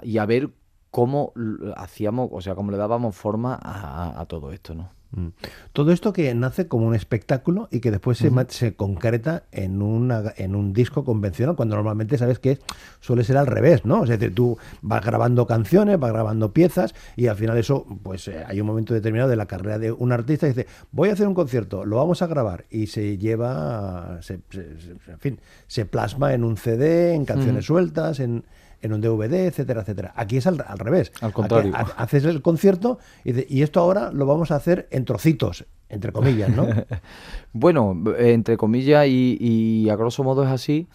y 0.02 0.18
a 0.18 0.26
ver 0.26 0.50
cómo 0.90 1.32
hacíamos, 1.76 2.28
o 2.32 2.40
sea, 2.40 2.54
cómo 2.54 2.70
le 2.70 2.76
dábamos 2.76 3.16
forma 3.16 3.58
a 3.60 4.24
todo 4.26 4.52
esto, 4.52 4.74
¿no? 4.74 4.90
Mm. 5.14 5.28
Todo 5.72 5.92
esto 5.92 6.12
que 6.12 6.34
nace 6.34 6.66
como 6.66 6.86
un 6.86 6.94
espectáculo 6.94 7.68
y 7.70 7.80
que 7.80 7.90
después 7.90 8.18
se, 8.18 8.30
se, 8.48 8.74
concreta 8.74 9.44
en, 9.52 9.80
una, 9.80 10.32
en 10.36 10.54
un 10.54 10.72
disco 10.72 11.04
convencional, 11.04 11.56
cuando 11.56 11.76
normalmente 11.76 12.18
sabes 12.18 12.38
que 12.38 12.58
suele 13.00 13.24
ser 13.24 13.36
al 13.36 13.46
revés, 13.46 13.84
¿no? 13.84 14.00
O 14.00 14.06
sea, 14.06 14.18
tú 14.34 14.58
vas 14.82 15.04
grabando 15.04 15.46
canciones, 15.46 15.98
vas 15.98 16.12
grabando 16.12 16.52
piezas 16.52 16.94
y 17.16 17.28
al 17.28 17.36
final 17.36 17.58
eso, 17.58 17.86
pues 18.02 18.28
eh, 18.28 18.44
hay 18.46 18.60
un 18.60 18.66
momento 18.66 18.94
determinado 18.94 19.30
de 19.30 19.36
la 19.36 19.46
carrera 19.46 19.78
de 19.78 19.92
un 19.92 20.12
artista 20.12 20.46
y 20.46 20.50
dice, 20.50 20.66
voy 20.90 21.10
a 21.10 21.12
hacer 21.12 21.28
un 21.28 21.34
concierto, 21.34 21.84
lo 21.84 21.96
vamos 21.96 22.22
a 22.22 22.26
grabar 22.26 22.64
y 22.70 22.88
se 22.88 23.16
lleva, 23.18 24.18
se, 24.20 24.40
en 24.52 25.18
fin, 25.18 25.40
se 25.66 25.86
plasma 25.86 26.34
en 26.34 26.44
un 26.44 26.56
CD, 26.56 27.14
en 27.14 27.24
canciones 27.24 27.66
sueltas, 27.66 28.20
en 28.20 28.44
en 28.84 28.92
un 28.92 29.00
DVD, 29.00 29.46
etcétera, 29.46 29.80
etcétera. 29.80 30.12
Aquí 30.14 30.36
es 30.36 30.46
al, 30.46 30.58
revés. 30.58 31.10
Al 31.22 31.32
contrario. 31.32 31.72
haces 31.96 32.24
el 32.24 32.42
concierto 32.42 32.98
y, 33.24 33.62
esto 33.62 33.80
ahora 33.80 34.12
lo 34.12 34.26
vamos 34.26 34.50
a 34.50 34.56
hacer 34.56 34.88
en 34.90 35.06
trocitos, 35.06 35.64
entre 35.88 36.12
comillas, 36.12 36.54
¿no? 36.54 36.66
bueno, 37.54 37.98
entre 38.18 38.58
comillas 38.58 39.06
y, 39.08 39.88
a 39.88 39.96
grosso 39.96 40.22
modo 40.22 40.44
es 40.44 40.50
así, 40.50 40.86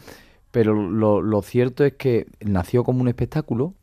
pero 0.51 0.75
lo, 0.75 1.41
cierto 1.41 1.83
es 1.83 1.93
que 1.93 2.27
nació 2.41 2.83
como 2.83 3.01
un 3.01 3.07
espectáculo. 3.07 3.73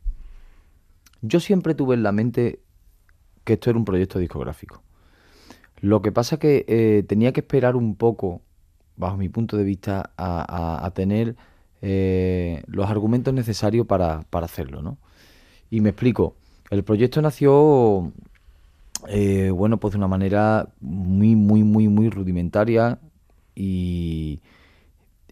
Yo 1.20 1.40
siempre 1.40 1.74
tuve 1.74 1.96
en 1.96 2.04
la 2.04 2.12
mente 2.12 2.60
que 3.42 3.54
esto 3.54 3.70
era 3.70 3.78
un 3.78 3.84
proyecto 3.84 4.20
discográfico. 4.20 4.82
Lo 5.80 6.00
que 6.00 6.12
pasa 6.12 6.36
es 6.36 6.40
que 6.40 6.64
eh, 6.68 7.02
tenía 7.08 7.32
que 7.32 7.40
esperar 7.40 7.74
un 7.74 7.96
poco, 7.96 8.40
bajo 8.94 9.16
mi 9.16 9.28
punto 9.28 9.56
de 9.56 9.64
vista, 9.64 10.12
a 10.16 10.90
tener 10.94 11.34
eh, 11.82 12.62
los 12.66 12.88
argumentos 12.90 13.32
necesarios 13.34 13.86
para, 13.86 14.22
para, 14.30 14.46
hacerlo, 14.46 14.82
¿no? 14.82 14.98
Y 15.70 15.80
me 15.80 15.90
explico. 15.90 16.34
El 16.70 16.84
proyecto 16.84 17.22
nació, 17.22 18.12
eh, 19.08 19.50
bueno, 19.50 19.78
pues 19.78 19.92
de 19.92 19.98
una 19.98 20.08
manera 20.08 20.68
muy, 20.80 21.36
muy, 21.36 21.62
muy, 21.62 21.88
muy 21.88 22.10
rudimentaria 22.10 22.98
y, 23.54 24.40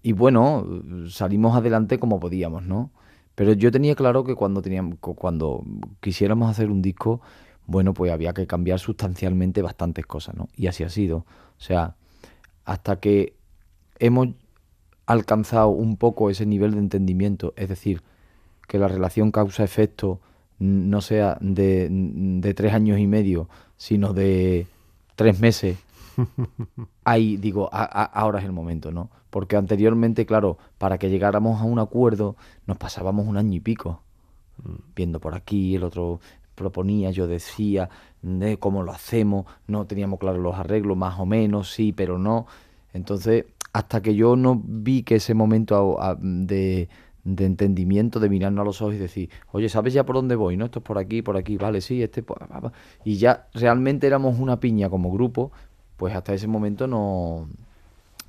y 0.02 0.12
bueno, 0.12 0.66
salimos 1.08 1.56
adelante 1.56 1.98
como 1.98 2.20
podíamos, 2.20 2.64
¿no? 2.64 2.90
Pero 3.34 3.52
yo 3.52 3.70
tenía 3.72 3.94
claro 3.94 4.24
que 4.24 4.34
cuando, 4.34 4.62
teníamos, 4.62 4.98
cuando 5.00 5.64
quisiéramos 6.00 6.50
hacer 6.50 6.70
un 6.70 6.82
disco, 6.82 7.20
bueno, 7.66 7.94
pues 7.94 8.12
había 8.12 8.32
que 8.32 8.46
cambiar 8.46 8.78
sustancialmente 8.78 9.62
bastantes 9.62 10.06
cosas, 10.06 10.36
¿no? 10.36 10.48
Y 10.56 10.66
así 10.68 10.84
ha 10.84 10.88
sido. 10.88 11.18
O 11.18 11.60
sea, 11.60 11.96
hasta 12.64 13.00
que 13.00 13.34
hemos 13.98 14.28
alcanzado 15.06 15.68
un 15.68 15.96
poco 15.96 16.30
ese 16.30 16.46
nivel 16.46 16.72
de 16.72 16.78
entendimiento, 16.78 17.52
es 17.56 17.68
decir, 17.68 18.02
que 18.66 18.78
la 18.78 18.88
relación 18.88 19.30
causa-efecto 19.30 20.20
no 20.58 21.00
sea 21.00 21.36
de, 21.40 22.54
tres 22.56 22.72
años 22.72 22.98
y 22.98 23.06
medio, 23.06 23.48
sino 23.76 24.12
de 24.12 24.66
tres 25.16 25.40
meses, 25.40 25.78
ahí 27.04 27.36
digo, 27.36 27.68
ahora 27.72 28.38
es 28.38 28.44
el 28.44 28.52
momento, 28.52 28.92
¿no? 28.92 29.10
Porque 29.30 29.56
anteriormente, 29.56 30.26
claro, 30.26 30.58
para 30.78 30.96
que 30.96 31.10
llegáramos 31.10 31.60
a 31.60 31.64
un 31.64 31.80
acuerdo 31.80 32.36
nos 32.66 32.78
pasábamos 32.78 33.26
un 33.26 33.36
año 33.36 33.54
y 33.54 33.60
pico, 33.60 34.00
viendo 34.94 35.20
por 35.20 35.34
aquí, 35.34 35.74
el 35.74 35.84
otro 35.84 36.20
proponía, 36.54 37.10
yo 37.10 37.26
decía, 37.26 37.90
de 38.22 38.58
cómo 38.58 38.82
lo 38.82 38.92
hacemos, 38.92 39.46
no 39.66 39.86
teníamos 39.86 40.20
claro 40.20 40.38
los 40.38 40.54
arreglos, 40.54 40.96
más 40.96 41.18
o 41.18 41.26
menos, 41.26 41.72
sí, 41.72 41.92
pero 41.92 42.18
no. 42.18 42.46
Entonces, 42.92 43.46
hasta 43.74 44.00
que 44.00 44.14
yo 44.14 44.36
no 44.36 44.62
vi 44.64 45.02
que 45.02 45.16
ese 45.16 45.34
momento 45.34 45.98
de, 46.20 46.88
entendimiento, 47.24 48.20
de 48.20 48.28
mirarnos 48.28 48.62
a 48.62 48.64
los 48.64 48.80
ojos 48.80 48.94
y 48.94 48.98
decir, 48.98 49.30
oye, 49.50 49.68
¿sabes 49.68 49.92
ya 49.92 50.06
por 50.06 50.14
dónde 50.14 50.36
voy? 50.36 50.56
¿No? 50.56 50.64
Esto 50.64 50.78
es 50.78 50.84
por 50.84 50.96
aquí, 50.96 51.22
por 51.22 51.36
aquí, 51.36 51.56
vale, 51.56 51.80
sí, 51.80 52.00
este... 52.00 52.24
Y 53.04 53.16
ya 53.16 53.48
realmente 53.52 54.06
éramos 54.06 54.38
una 54.38 54.60
piña 54.60 54.88
como 54.88 55.10
grupo, 55.10 55.50
pues 55.96 56.14
hasta 56.14 56.32
ese 56.32 56.46
momento 56.46 56.86
no, 56.86 57.48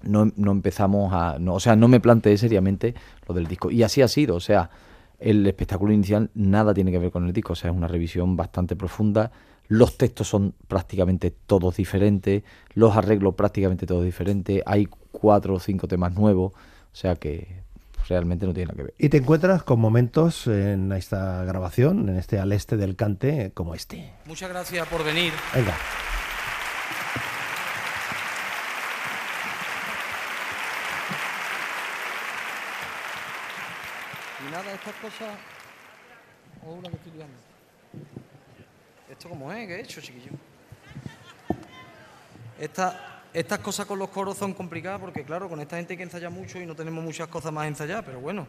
no, 0.02 0.32
no 0.36 0.52
empezamos 0.52 1.14
a... 1.14 1.38
No, 1.40 1.54
o 1.54 1.60
sea, 1.60 1.76
no 1.76 1.88
me 1.88 2.00
planteé 2.00 2.40
seriamente 2.40 2.96
lo 3.28 3.36
del 3.36 3.46
disco. 3.46 3.70
Y 3.70 3.84
así 3.84 4.02
ha 4.02 4.08
sido, 4.08 4.36
o 4.36 4.40
sea, 4.40 4.72
el 5.20 5.46
espectáculo 5.46 5.94
inicial 5.94 6.32
nada 6.34 6.74
tiene 6.74 6.92
que 6.92 6.98
ver 6.98 7.12
con 7.12 7.28
el 7.28 7.34
disco, 7.34 7.54
o 7.54 7.56
sea, 7.56 7.70
es 7.70 7.78
una 7.78 7.88
revisión 7.88 8.36
bastante 8.36 8.76
profunda, 8.76 9.32
los 9.68 9.96
textos 9.96 10.28
son 10.28 10.56
prácticamente 10.68 11.32
todos 11.32 11.78
diferentes, 11.78 12.42
los 12.74 12.98
arreglos 12.98 13.36
prácticamente 13.36 13.86
todos 13.86 14.04
diferentes, 14.04 14.64
hay 14.66 14.88
cuatro 15.20 15.56
o 15.56 15.60
cinco 15.60 15.88
temas 15.88 16.14
nuevos, 16.14 16.54
o 16.54 16.96
sea 16.96 17.16
que 17.16 17.64
realmente 18.08 18.46
no 18.46 18.54
tiene 18.54 18.68
nada 18.68 18.78
que 18.78 18.84
ver. 18.84 18.94
Y 18.98 19.10
te 19.10 19.18
encuentras 19.18 19.64
con 19.64 19.80
momentos 19.80 20.48
en 20.48 20.92
esta 20.92 21.44
grabación, 21.44 22.10
en 22.10 22.18
este 22.18 22.40
al 22.40 22.52
este 22.52 22.78
del 22.78 22.96
cante, 22.96 23.52
como 23.54 23.76
este. 23.76 24.14
Muchas 24.26 24.50
gracias 24.50 24.88
por 24.88 25.04
venir. 25.04 25.34
Venga. 25.54 25.76
Y 34.48 34.52
nada, 34.52 34.74
estas 34.74 34.94
cosas. 34.96 35.38
O 36.66 36.74
una 36.74 36.90
que 36.90 36.96
estoy 36.96 37.12
liando. 37.14 37.38
¿Esto 39.10 39.30
cómo 39.30 39.52
es? 39.52 39.68
¿Qué 39.68 39.76
he 39.76 39.82
hecho, 39.82 40.02
chiquillo? 40.02 40.32
Esta, 42.60 43.15
estas 43.36 43.60
cosas 43.60 43.86
con 43.86 44.00
los 44.00 44.10
coros 44.10 44.38
son 44.38 44.54
complicadas 44.54 45.02
porque, 45.02 45.24
claro, 45.24 45.50
con 45.50 45.60
esta 45.60 45.76
gente 45.76 45.98
que 45.98 46.04
ensayar 46.04 46.32
mucho 46.32 46.58
y 46.58 46.66
no 46.66 46.74
tenemos 46.74 47.04
muchas 47.04 47.28
cosas 47.28 47.52
más 47.52 47.68
ensayar, 47.68 48.04
pero 48.06 48.22
bueno. 48.22 48.48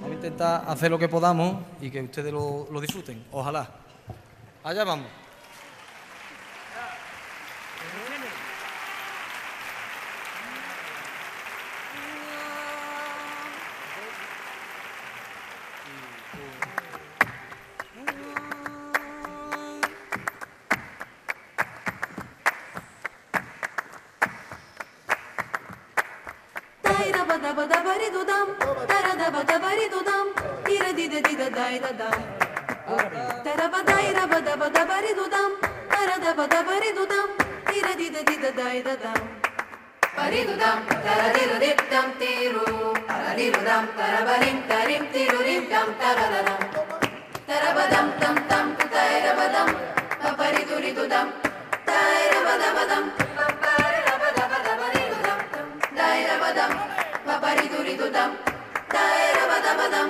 Vamos 0.00 0.12
a 0.12 0.14
intentar 0.14 0.64
hacer 0.66 0.90
lo 0.90 0.98
que 0.98 1.08
podamos 1.08 1.62
y 1.82 1.90
que 1.90 2.00
ustedes 2.00 2.32
lo, 2.32 2.66
lo 2.70 2.80
disfruten. 2.80 3.22
Ojalá. 3.30 3.68
Allá 4.62 4.84
vamos. 4.84 5.23
dai 38.56 38.82
da 38.82 38.94
dam 38.96 39.20
Paridu 40.16 40.54
dam 40.62 40.78
taradiru 41.04 41.56
dip 41.60 41.78
dam 41.90 42.06
tiru. 42.20 42.66
Taradiru 43.08 43.60
dam 43.68 43.84
tarabarim 43.98 44.56
tarim 44.68 45.02
tiru 45.12 45.38
rim 45.46 45.64
dam 45.72 45.88
taradadam 46.00 46.60
Tarabadam 47.48 48.06
tam 48.20 48.36
tam 48.50 48.66
tutairabadam 48.78 49.68
Paparidu 50.22 50.76
ridu 50.84 51.04
dam 51.12 51.26
Tairabadabadam 51.88 53.04
Paparirabadabadabaridu 53.38 55.18
dam 55.26 55.38
Dairabadam 55.98 56.70
Paparidu 57.26 57.78
ridu 57.88 58.06
dam 58.16 58.30
Dairabadabadam 58.94 60.08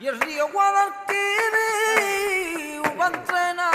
يجري 0.00 0.40
ورا 0.42 0.84
الكيري 0.88 2.78
وبنتنا 2.78 3.68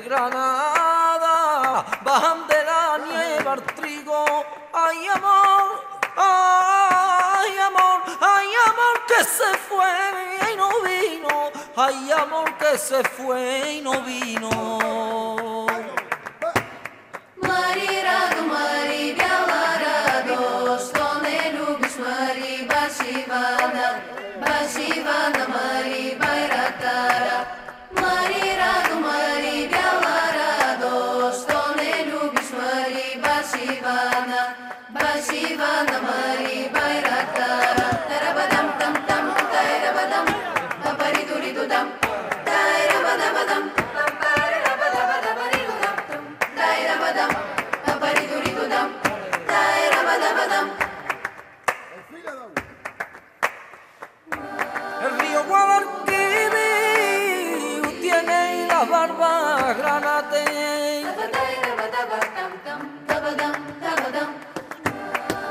Granada, 0.00 1.84
bajan 2.02 2.46
de 2.46 2.64
la 2.64 2.98
nieve 2.98 3.48
al 3.48 3.62
trigo, 3.62 4.24
ay 4.72 5.08
amor, 5.08 5.84
ay 6.16 7.58
amor, 7.58 8.02
ay 8.20 8.48
amor 8.66 9.06
que 9.06 9.24
se 9.24 9.58
fue 9.68 10.52
y 10.52 10.56
no 10.56 10.68
vino, 10.82 11.50
ay 11.76 12.12
amor 12.12 12.54
que 12.58 12.78
se 12.78 13.02
fue 13.04 13.72
y 13.74 13.80
no 13.80 14.00
vino. 14.02 15.66
María. 17.36 17.87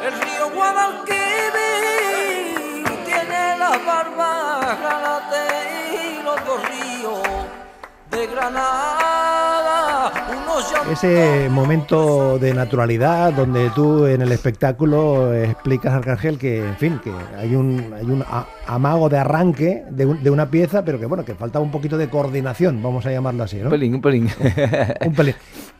El 0.01 0.13
río 0.21 0.49
Guadalquivir 0.55 1.13
tiene 3.05 3.57
la 3.59 3.77
barba 3.85 4.75
granate 4.81 5.43
y 6.01 6.23
los 6.23 6.45
dos 6.45 6.67
ríos 6.67 7.21
de 8.09 8.25
Granada. 8.25 8.96
Ese 10.91 11.49
momento 11.49 12.39
de 12.39 12.53
naturalidad 12.53 13.33
donde 13.33 13.69
tú 13.71 14.05
en 14.05 14.21
el 14.21 14.31
espectáculo 14.31 15.33
explicas 15.33 15.93
a 15.93 15.97
Arcángel 15.97 16.37
que, 16.37 16.59
en 16.65 16.75
fin, 16.77 16.99
que 17.03 17.11
hay 17.37 17.55
un, 17.55 17.93
hay 17.93 18.05
un 18.05 18.23
amago 18.67 19.09
de 19.09 19.17
arranque 19.17 19.83
de, 19.89 20.05
un- 20.05 20.23
de 20.23 20.29
una 20.29 20.49
pieza, 20.49 20.83
pero 20.85 20.99
que 20.99 21.05
bueno, 21.05 21.25
que 21.25 21.35
falta 21.35 21.59
un 21.59 21.71
poquito 21.71 21.97
de 21.97 22.09
coordinación, 22.09 22.81
vamos 22.81 23.05
a 23.05 23.11
llamarlo 23.11 23.43
así, 23.43 23.57
¿no? 23.57 23.65
Un 23.65 23.71
pelín, 23.71 23.95
un 23.95 24.01
pelín. 24.01 24.29
Un 25.05 25.13
pelín. 25.13 25.35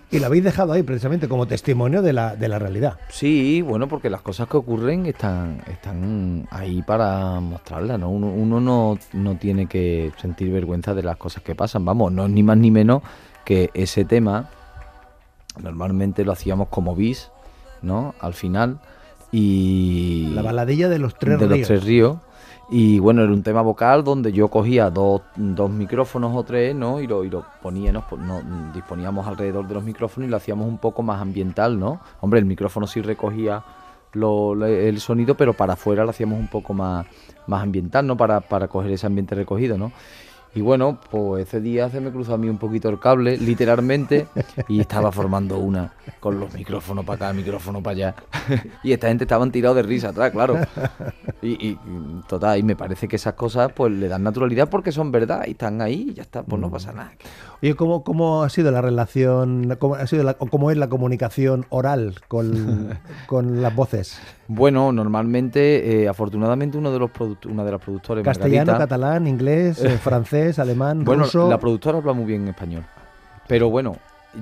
Y 0.10 0.20
lo 0.20 0.28
habéis 0.28 0.44
dejado 0.46 0.72
ahí 0.72 0.84
precisamente 0.84 1.28
como 1.28 1.48
testimonio 1.48 2.02
de 2.02 2.13
la, 2.13 2.36
de 2.38 2.48
la 2.48 2.60
realidad. 2.60 2.98
Sí, 3.10 3.62
bueno, 3.62 3.88
porque 3.90 4.10
las 4.10 4.22
cosas 4.22 4.48
que 4.48 4.56
ocurren 4.56 5.06
están, 5.06 5.62
están 5.70 6.48
ahí 6.50 6.82
para 6.82 7.42
mostrarlas, 7.42 8.00
¿no? 8.00 8.10
Uno, 8.10 8.28
uno 8.28 8.62
no, 8.62 8.98
no 9.13 9.36
tiene 9.36 9.66
que 9.66 10.12
sentir 10.22 10.50
vergüenza 10.52 10.94
de 10.94 11.04
las 11.04 11.18
cosas 11.18 11.44
que 11.44 11.56
pasan, 11.56 11.84
vamos, 11.84 12.13
no 12.13 12.26
es 12.26 12.32
ni 12.32 12.42
más 12.42 12.56
ni 12.58 12.72
menos 12.72 13.02
que 13.48 13.70
ese 13.74 14.04
tema, 14.04 14.50
normalmente 15.62 16.26
lo 16.26 16.34
hacíamos 16.34 16.68
como 16.68 16.96
bis, 16.98 17.32
¿no? 17.82 18.14
Al 18.20 18.34
final, 18.34 18.80
y... 19.32 20.32
La 20.36 20.42
baladilla 20.42 20.90
de 20.90 21.00
los 21.00 21.18
tres 21.18 21.40
de 21.40 21.48
ríos. 21.48 21.60
los 21.60 21.68
tres 21.68 21.84
ríos. 21.86 22.18
Y 22.70 23.00
bueno, 23.00 23.24
era 23.24 23.32
un 23.32 23.44
tema 23.44 23.62
vocal 23.62 24.04
donde 24.04 24.34
yo 24.34 24.50
cogía 24.50 24.90
dos, 24.90 25.22
dos 25.38 25.70
micrófonos 25.72 26.36
o 26.36 26.44
tres, 26.44 26.76
¿no? 26.76 27.00
Y 27.00 27.08
lo, 27.08 27.24
y 27.24 27.30
lo 27.30 27.46
poníamos, 27.62 28.04
pues, 28.10 28.22
no, 28.22 28.42
disponíamos 28.74 29.26
alrededor 29.26 29.66
de 29.66 29.76
los 29.76 29.84
micrófonos 29.86 30.28
y 30.28 30.30
lo 30.32 30.36
hacíamos 30.36 30.68
un 30.68 30.78
poco 30.78 31.02
más 31.02 31.22
ambiental, 31.22 31.80
¿no? 31.80 32.02
Hombre, 32.20 32.40
el 32.42 32.46
micrófono 32.46 32.86
sí 32.86 33.02
recogía 33.02 33.64
lo- 34.12 34.54
lo- 34.56 34.66
el 34.66 35.00
sonido, 35.00 35.36
pero 35.36 35.54
para 35.54 35.74
afuera 35.74 36.04
lo 36.04 36.10
hacíamos 36.10 36.38
un 36.38 36.50
poco 36.50 36.74
más, 36.74 37.06
más 37.48 37.64
ambiental, 37.64 38.06
¿no? 38.06 38.18
Para, 38.18 38.42
para 38.42 38.68
coger 38.68 38.92
ese 38.92 39.08
ambiente 39.08 39.36
recogido, 39.36 39.78
¿no? 39.78 39.94
Y 40.56 40.62
bueno, 40.62 41.00
pues 41.12 41.48
ese 41.48 41.62
día 41.62 41.90
se 41.90 42.02
me 42.02 42.12
cruzó 42.12 42.34
a 42.34 42.38
mí 42.38 42.50
un 42.50 42.58
poquito 42.58 42.90
el 42.90 43.00
cable, 43.00 43.38
literalmente, 43.38 44.28
y 44.68 44.80
estaba 44.80 45.12
formando 45.12 45.60
una 45.60 45.94
con 46.20 46.40
los 46.40 46.54
micrófonos 46.54 47.06
para 47.06 47.28
acá, 47.28 47.34
micrófono 47.34 47.84
para 47.84 47.96
allá. 47.96 48.16
y 48.84 48.92
esta 48.92 49.08
gente 49.08 49.26
estaban 49.26 49.52
tirados 49.52 49.78
de 49.78 49.84
risa 49.84 50.10
atrás, 50.10 50.32
claro. 50.32 50.58
Y, 51.42 51.70
y, 51.70 51.80
total, 52.28 52.58
y 52.58 52.64
me 52.64 52.76
parece 52.76 53.08
que 53.08 53.18
esas 53.18 53.34
cosas 53.34 53.72
pues 53.74 53.92
le 53.92 54.08
dan 54.08 54.24
naturalidad 54.24 54.70
porque 54.70 54.92
son 54.92 55.12
verdad 55.12 55.44
y 55.46 55.52
están 55.52 55.82
ahí 55.82 56.08
y 56.10 56.14
ya 56.16 56.24
está, 56.24 56.44
pues 56.44 56.60
no 56.60 56.72
pasa 56.72 56.92
nada. 56.92 57.12
Oye, 57.62 57.76
¿cómo, 57.76 58.04
¿cómo 58.04 58.43
ha 58.43 58.50
sido 58.50 58.70
la 58.72 58.82
relación, 58.82 59.76
cómo, 59.80 59.96
ha 59.96 60.06
sido 60.06 60.24
la- 60.24 60.36
o 60.39 60.46
cómo 60.48 60.70
es 60.70 60.78
la 60.78 60.89
comunicación 60.89 61.65
oral 61.70 62.15
con, 62.28 63.00
con 63.28 63.62
las 63.63 63.74
voces? 63.76 64.20
Bueno, 64.48 64.91
normalmente, 64.91 66.04
eh, 66.04 66.08
afortunadamente, 66.08 66.78
uno 66.78 66.91
de 66.91 67.00
los 67.00 67.10
una 67.50 67.63
de 67.63 67.72
las 67.72 67.82
productores, 67.82 68.24
Castellano, 68.24 68.72
Margarita, 68.74 68.78
catalán, 68.78 69.28
inglés, 69.28 69.82
eh, 69.84 69.98
francés, 69.98 70.60
alemán, 70.60 71.04
Bueno, 71.04 71.24
ruso. 71.24 71.50
la 71.50 71.60
productora 71.60 71.98
habla 71.98 72.13
muy 72.13 72.26
bien 72.26 72.48
español. 72.48 72.84
Pero 73.48 73.70
bueno, 73.72 73.98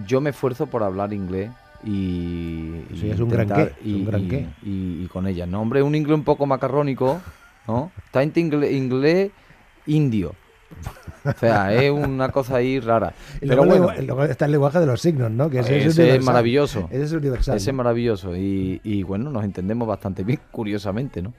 yo 0.05 0.19
me 0.19 0.31
esfuerzo 0.31 0.67
por 0.67 0.83
hablar 0.83 1.13
inglés 1.13 1.51
y. 1.85 2.81
Sí, 2.99 3.05
y 3.07 3.09
es 3.11 3.19
un 3.19 3.29
gran 3.29 3.47
qué, 3.47 3.61
es 3.79 3.85
un 3.93 4.01
y, 4.01 4.05
gran 4.05 4.21
y- 4.23 4.27
qué. 4.27 4.47
y- 4.63 5.03
y 5.03 5.07
con 5.07 5.25
ella, 5.27 5.45
¿no? 5.45 5.61
Hombre, 5.61 5.81
un 5.83 5.95
inglés 5.95 6.15
un 6.17 6.23
poco 6.25 6.45
macarrónico, 6.45 7.21
¿no? 7.67 7.91
Está 8.05 8.23
inglés 8.23 9.31
indio, 9.87 10.33
O 11.25 11.31
sea, 11.39 11.73
es 11.73 11.91
una 11.91 12.29
cosa 12.29 12.57
ahí 12.57 12.79
rara. 12.79 13.13
Y 13.37 13.47
Pero 13.47 13.65
luego, 13.65 13.85
bueno, 13.85 14.01
luego 14.03 14.23
está 14.25 14.45
el 14.45 14.51
lenguaje 14.51 14.79
de 14.79 14.85
los 14.85 15.01
signos, 15.01 15.31
¿no? 15.31 15.49
Que 15.49 15.59
ese, 15.59 15.85
ese 15.85 16.15
es 16.15 16.23
maravilloso. 16.23 16.87
Ese 16.91 17.03
es 17.03 17.11
universal. 17.13 17.57
ese 17.57 17.69
es 17.69 17.73
¿no? 17.73 17.77
maravilloso. 17.77 18.35
Y, 18.35 18.79
y 18.83 19.03
bueno, 19.03 19.31
nos 19.31 19.43
entendemos 19.43 19.87
bastante 19.87 20.23
bien, 20.23 20.39
curiosamente, 20.51 21.21
¿no? 21.21 21.33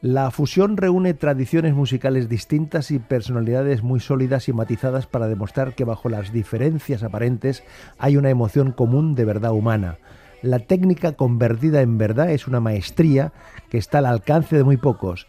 La 0.00 0.30
fusión 0.30 0.76
reúne 0.76 1.14
tradiciones 1.14 1.74
musicales 1.74 2.28
distintas 2.28 2.92
y 2.92 3.00
personalidades 3.00 3.82
muy 3.82 3.98
sólidas 3.98 4.48
y 4.48 4.52
matizadas 4.52 5.08
para 5.08 5.26
demostrar 5.26 5.74
que 5.74 5.82
bajo 5.82 6.08
las 6.08 6.32
diferencias 6.32 7.02
aparentes 7.02 7.64
hay 7.98 8.16
una 8.16 8.30
emoción 8.30 8.70
común 8.70 9.16
de 9.16 9.24
verdad 9.24 9.50
humana. 9.50 9.98
La 10.40 10.60
técnica 10.60 11.12
convertida 11.12 11.82
en 11.82 11.98
verdad 11.98 12.30
es 12.30 12.46
una 12.46 12.60
maestría 12.60 13.32
que 13.70 13.78
está 13.78 13.98
al 13.98 14.06
alcance 14.06 14.56
de 14.56 14.62
muy 14.62 14.76
pocos. 14.76 15.26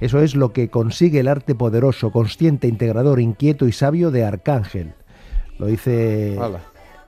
Eso 0.00 0.20
es 0.20 0.34
lo 0.34 0.52
que 0.52 0.68
consigue 0.68 1.20
el 1.20 1.28
arte 1.28 1.54
poderoso, 1.54 2.10
consciente, 2.10 2.66
integrador, 2.68 3.20
inquieto 3.20 3.66
y 3.66 3.72
sabio 3.72 4.10
de 4.10 4.24
Arcángel. 4.24 4.92
Lo 5.58 5.66
dice 5.66 6.36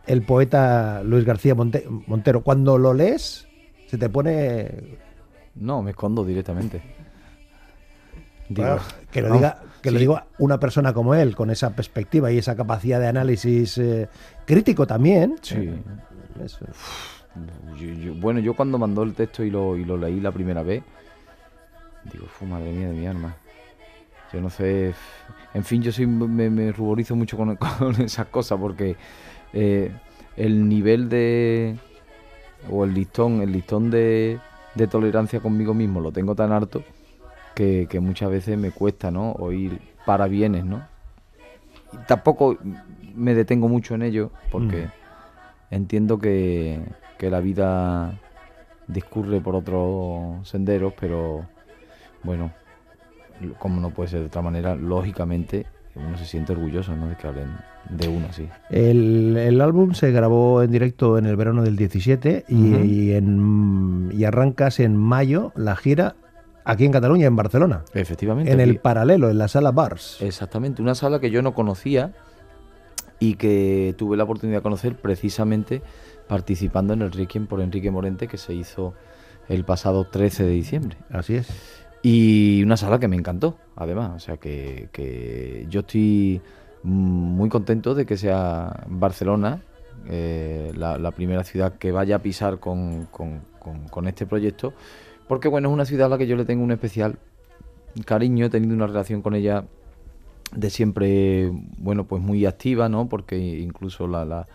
el 0.07 0.23
poeta 0.23 1.03
Luis 1.05 1.25
García 1.25 1.55
Monte- 1.55 1.87
Montero. 2.07 2.43
Cuando 2.43 2.79
lo 2.79 2.95
lees, 2.95 3.49
se 3.89 3.99
te 3.99 4.09
pone 4.09 4.99
No, 5.57 5.83
me 5.83 5.91
escondo 5.91 6.25
directamente. 6.25 6.81
Digo, 8.49 8.79
que 9.11 9.21
lo 9.23 9.29
no, 9.31 9.35
diga 9.37 9.59
que 9.83 9.91
lo 9.91 10.23
una 10.39 10.61
persona 10.61 10.93
como 10.93 11.15
él 11.15 11.35
con 11.35 11.51
esa 11.51 11.71
perspectiva 11.75 12.31
y 12.31 12.39
esa 12.39 12.55
capacidad 12.55 13.01
de 13.01 13.09
análisis 13.09 13.77
eh, 13.79 14.09
crítico 14.45 14.87
también 14.87 15.35
Sí. 15.43 15.57
eh, 15.57 15.83
es- 16.45 16.59
Yo- 17.79 17.87
yo- 17.93 18.15
bueno, 18.15 18.39
yo 18.41 18.55
cuando 18.55 18.79
mandó 18.79 19.03
el 19.03 19.15
texto 19.15 19.43
y 19.43 19.51
lo, 19.51 19.77
y 19.77 19.85
lo 19.85 19.97
leí 19.97 20.21
la 20.21 20.31
primera 20.33 20.63
vez, 20.63 20.83
digo, 22.13 22.27
fu, 22.27 22.47
madre 22.47 22.73
mía 22.73 22.89
de 22.89 22.95
mi 22.95 23.07
alma. 23.07 23.37
Yo 24.33 24.41
no 24.41 24.51
sé. 24.51 24.95
En 25.55 25.65
fin, 25.65 25.83
yo 25.83 25.93
sí 25.93 26.07
me, 26.07 26.51
me 26.51 26.73
ruborizo 26.73 27.17
mucho 27.17 27.37
con, 27.37 27.57
con 27.79 28.01
esas 28.01 28.27
cosas 28.27 28.59
porque 28.59 28.97
eh, 29.53 29.93
el 30.37 30.69
nivel 30.69 31.09
de. 31.09 31.77
o 32.71 32.85
el 32.85 32.95
listón, 32.95 33.41
el 33.43 33.53
listón 33.53 33.91
de, 33.91 34.39
de 34.75 34.87
tolerancia 34.87 35.41
conmigo 35.41 35.75
mismo 35.75 36.01
lo 36.01 36.13
tengo 36.13 36.35
tan 36.35 36.53
alto 36.53 36.83
que, 37.55 37.87
que 37.89 38.01
muchas 38.01 38.31
veces 38.31 38.59
me 38.59 38.71
cuesta, 38.71 39.11
¿no? 39.11 39.33
Oír 39.33 39.81
parabienes, 40.05 40.65
¿no? 40.65 40.87
Y 41.93 41.97
tampoco 42.07 42.59
me 43.15 43.35
detengo 43.35 43.69
mucho 43.69 43.95
en 43.95 44.03
ello 44.03 44.31
porque 44.51 44.89
entiendo 45.71 46.19
que, 46.19 46.81
que 47.19 47.31
la 47.31 47.41
vida 47.41 48.19
discurre 48.87 49.41
por 49.41 49.57
otros 49.57 50.47
senderos, 50.49 50.93
pero 50.99 51.47
bueno, 52.27 52.53
como 53.59 53.81
no 53.81 53.91
puede 53.91 54.11
ser 54.11 54.21
de 54.21 54.27
otra 54.27 54.43
manera, 54.43 54.75
lógicamente 54.75 55.67
uno 55.95 56.19
se 56.19 56.27
siente 56.27 56.53
orgulloso 56.53 56.95
¿no? 56.95 57.09
de 57.09 57.17
que 57.17 57.27
hablen 57.27 57.57
de 57.89 58.09
uno 58.09 58.27
así. 58.29 58.49
el, 58.69 59.37
el 59.39 59.61
álbum 59.61 59.95
se 59.95 60.11
grabó 60.11 60.63
en 60.63 60.71
directo 60.71 61.17
en 61.17 61.25
el 61.25 61.37
verano 61.37 61.63
del 61.63 61.77
17 61.77 62.45
y, 62.49 63.13
en, 63.13 64.11
y 64.13 64.25
arrancas 64.25 64.81
en 64.81 64.97
mayo 64.97 65.53
la 65.57 65.75
gira 65.77 66.17
aquí 66.65 66.85
en 66.85 66.93
Cataluña, 66.93 67.27
en 67.27 67.37
Barcelona, 67.37 67.85
Efectivamente. 67.95 68.53
en 68.53 68.61
el 68.61 68.79
paralelo, 68.79 69.31
en 69.31 69.39
la 69.39 69.49
sala 69.49 69.71
Bars. 69.71 70.19
Exactamente, 70.21 70.83
una 70.83 70.95
sala 70.95 71.21
que 71.21 71.31
yo 71.31 71.41
no 71.41 71.55
conocía 71.55 72.13
y 73.19 73.37
que 73.37 73.95
tuve 73.97 74.17
la 74.17 74.25
oportunidad 74.25 74.59
de 74.59 74.63
conocer 74.63 74.97
precisamente 74.97 75.81
participando 76.29 76.93
en 76.93 77.03
el 77.03 77.13
Requiem 77.13 77.47
por 77.47 77.61
Enrique 77.61 77.91
Morente 77.91 78.27
que 78.27 78.37
se 78.37 78.53
hizo 78.53 78.95
el 79.49 79.65
pasado 79.65 80.05
13 80.05 80.43
de 80.45 80.51
diciembre. 80.51 80.97
Así 81.11 81.37
es. 81.37 81.49
Y 82.09 82.63
una 82.63 82.77
sala 82.77 83.01
que 83.01 83.09
me 83.09 83.17
encantó, 83.17 83.57
además. 83.75 84.13
O 84.15 84.21
sea 84.21 84.37
que, 84.37 84.89
que 84.93 85.67
yo 85.69 85.81
estoy 85.81 86.41
muy 86.85 87.49
contento 87.49 87.97
de 87.97 88.07
que 88.07 88.17
sea 88.17 88.85
Barcelona 88.87 89.63
eh, 90.09 90.71
la, 90.77 91.11
primera 91.11 91.43
ciudad 91.43 91.79
que 91.79 91.91
vaya 91.91 92.15
a 92.15 92.19
pisar 92.23 92.61
con, 92.61 93.07
con- 93.07 93.41
con- 93.91 94.07
este 94.07 94.25
proyecto. 94.25 94.73
Porque 95.27 95.49
bueno, 95.49 95.69
es 95.69 95.75
una 95.75 95.85
ciudad 95.85 96.07
a 96.07 96.11
la 96.11 96.19
que 96.19 96.29
yo 96.29 96.37
le 96.37 96.45
tengo 96.45 96.63
un 96.63 96.71
especial 96.71 97.19
cariño, 98.05 98.47
he 98.47 98.51
tenido 98.51 98.73
una 98.77 98.87
relación 98.87 99.21
con 99.21 99.35
ella 99.35 99.65
de 100.55 100.71
siempre, 100.71 101.51
bueno, 101.79 102.05
pues 102.07 102.23
muy 102.23 102.47
activa, 102.47 102.89
¿no? 102.89 103.09
Porque 103.09 103.37
incluso 103.37 104.07
la, 104.07 104.25
la, 104.25 104.47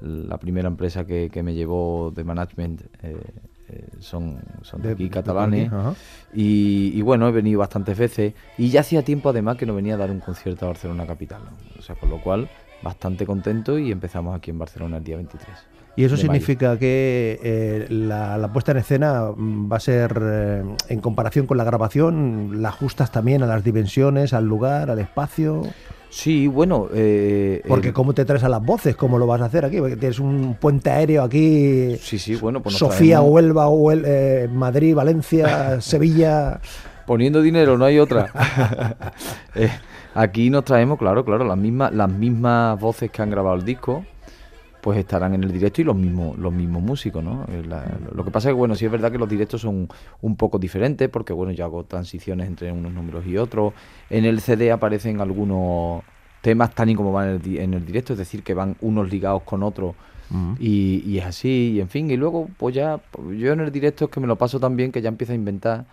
la 0.00 0.38
primera 0.38 0.68
empresa 0.68 1.04
que, 1.04 1.28
que 1.28 1.42
me 1.42 1.52
llevó 1.52 2.10
de 2.16 2.24
management 2.24 2.80
eh, 3.02 3.18
eh, 3.68 3.88
son, 4.00 4.40
son 4.62 4.82
de, 4.82 4.92
aquí, 4.92 5.08
catalanes. 5.08 5.68
aquí, 5.68 5.76
ajá. 5.76 5.94
Y, 6.34 6.92
y 6.94 7.02
bueno, 7.02 7.28
he 7.28 7.32
venido 7.32 7.60
bastantes 7.60 7.96
veces. 7.96 8.34
Y 8.58 8.70
ya 8.70 8.80
hacía 8.80 9.02
tiempo 9.02 9.30
además 9.30 9.56
que 9.56 9.66
no 9.66 9.74
venía 9.74 9.94
a 9.94 9.98
dar 9.98 10.10
un 10.10 10.20
concierto 10.20 10.66
a 10.66 10.68
Barcelona 10.68 11.06
Capital. 11.06 11.42
¿no? 11.44 11.78
O 11.78 11.82
sea, 11.82 11.94
con 11.96 12.10
lo 12.10 12.20
cual, 12.20 12.48
bastante 12.82 13.26
contento 13.26 13.78
y 13.78 13.90
empezamos 13.90 14.36
aquí 14.36 14.50
en 14.50 14.58
Barcelona 14.58 14.98
el 14.98 15.04
día 15.04 15.16
23. 15.16 15.48
Y 15.96 16.04
eso 16.04 16.16
de 16.16 16.22
mayo. 16.22 16.32
significa 16.32 16.78
que 16.78 17.38
eh, 17.42 17.86
la, 17.88 18.36
la 18.36 18.52
puesta 18.52 18.72
en 18.72 18.78
escena 18.78 19.30
mm, 19.34 19.70
va 19.72 19.76
a 19.76 19.80
ser, 19.80 20.20
eh, 20.20 20.62
en 20.88 21.00
comparación 21.00 21.46
con 21.46 21.56
la 21.56 21.64
grabación, 21.64 22.62
la 22.62 22.68
ajustas 22.70 23.12
también 23.12 23.42
a 23.42 23.46
las 23.46 23.62
dimensiones, 23.64 24.32
al 24.32 24.44
lugar, 24.44 24.90
al 24.90 24.98
espacio. 24.98 25.62
Sí, 26.16 26.46
bueno. 26.46 26.88
eh, 26.94 27.60
Porque 27.66 27.88
eh, 27.88 27.92
¿cómo 27.92 28.14
te 28.14 28.24
traes 28.24 28.44
a 28.44 28.48
las 28.48 28.64
voces? 28.64 28.94
¿Cómo 28.94 29.18
lo 29.18 29.26
vas 29.26 29.40
a 29.40 29.46
hacer 29.46 29.64
aquí? 29.64 29.78
Porque 29.78 29.96
tienes 29.96 30.20
un 30.20 30.56
puente 30.60 30.88
aéreo 30.88 31.24
aquí. 31.24 31.96
Sí, 32.00 32.20
sí, 32.20 32.36
bueno, 32.36 32.62
pues 32.62 32.76
Sofía, 32.76 33.16
traemos- 33.18 33.32
Huelva, 33.32 33.68
Huel- 33.68 34.04
eh, 34.06 34.48
Madrid, 34.52 34.94
Valencia, 34.94 35.80
Sevilla. 35.80 36.60
Poniendo 37.04 37.42
dinero, 37.42 37.76
no 37.76 37.84
hay 37.84 37.98
otra. 37.98 38.30
Eh, 39.56 39.70
aquí 40.14 40.50
nos 40.50 40.64
traemos, 40.64 40.98
claro, 40.98 41.24
claro, 41.24 41.44
las 41.44 41.56
mismas, 41.58 41.92
las 41.92 42.08
mismas 42.10 42.78
voces 42.80 43.10
que 43.10 43.20
han 43.22 43.30
grabado 43.30 43.56
el 43.56 43.64
disco, 43.64 44.04
pues 44.84 44.98
estarán 44.98 45.32
en 45.32 45.42
el 45.44 45.50
directo 45.50 45.80
y 45.80 45.84
los 45.84 45.96
mismos, 45.96 46.36
los 46.38 46.52
mismos 46.52 46.82
músicos, 46.82 47.24
¿no? 47.24 47.46
Eh, 47.48 47.62
la- 47.66 47.86
lo 48.14 48.22
que 48.22 48.30
pasa 48.30 48.50
es 48.50 48.52
que, 48.52 48.58
bueno, 48.58 48.74
sí 48.74 48.84
es 48.84 48.90
verdad 48.92 49.10
que 49.10 49.16
los 49.16 49.30
directos 49.30 49.62
son 49.62 49.88
un 50.20 50.36
poco 50.36 50.58
diferentes, 50.58 51.08
porque, 51.08 51.32
bueno, 51.32 51.52
yo 51.52 51.64
hago 51.64 51.84
transiciones 51.84 52.46
entre 52.48 52.70
unos 52.70 52.92
números 52.92 53.24
y 53.26 53.38
otros. 53.38 53.72
En 54.10 54.26
el 54.26 54.42
CD 54.42 54.70
aparecen 54.70 55.22
algunos 55.22 56.02
temas 56.42 56.74
tal 56.74 56.90
y 56.90 56.94
como 56.94 57.12
van 57.12 57.28
en 57.28 57.34
el, 57.36 57.40
di- 57.42 57.58
en 57.60 57.72
el 57.72 57.86
directo, 57.86 58.12
es 58.12 58.18
decir, 58.18 58.42
que 58.42 58.52
van 58.52 58.76
unos 58.82 59.10
ligados 59.10 59.42
con 59.44 59.62
otros. 59.62 59.94
Y, 60.60 61.02
y 61.06 61.16
es 61.18 61.24
así, 61.24 61.72
y 61.76 61.80
en 61.80 61.88
fin, 61.88 62.10
y 62.10 62.18
luego, 62.18 62.48
pues 62.58 62.74
ya, 62.74 63.00
yo 63.38 63.52
en 63.54 63.60
el 63.60 63.72
directo 63.72 64.04
es 64.04 64.10
que 64.10 64.20
me 64.20 64.26
lo 64.26 64.36
paso 64.36 64.60
tan 64.60 64.76
bien 64.76 64.92
que 64.92 65.00
ya 65.00 65.08
empiezo 65.08 65.32
a 65.32 65.36
inventar. 65.36 65.86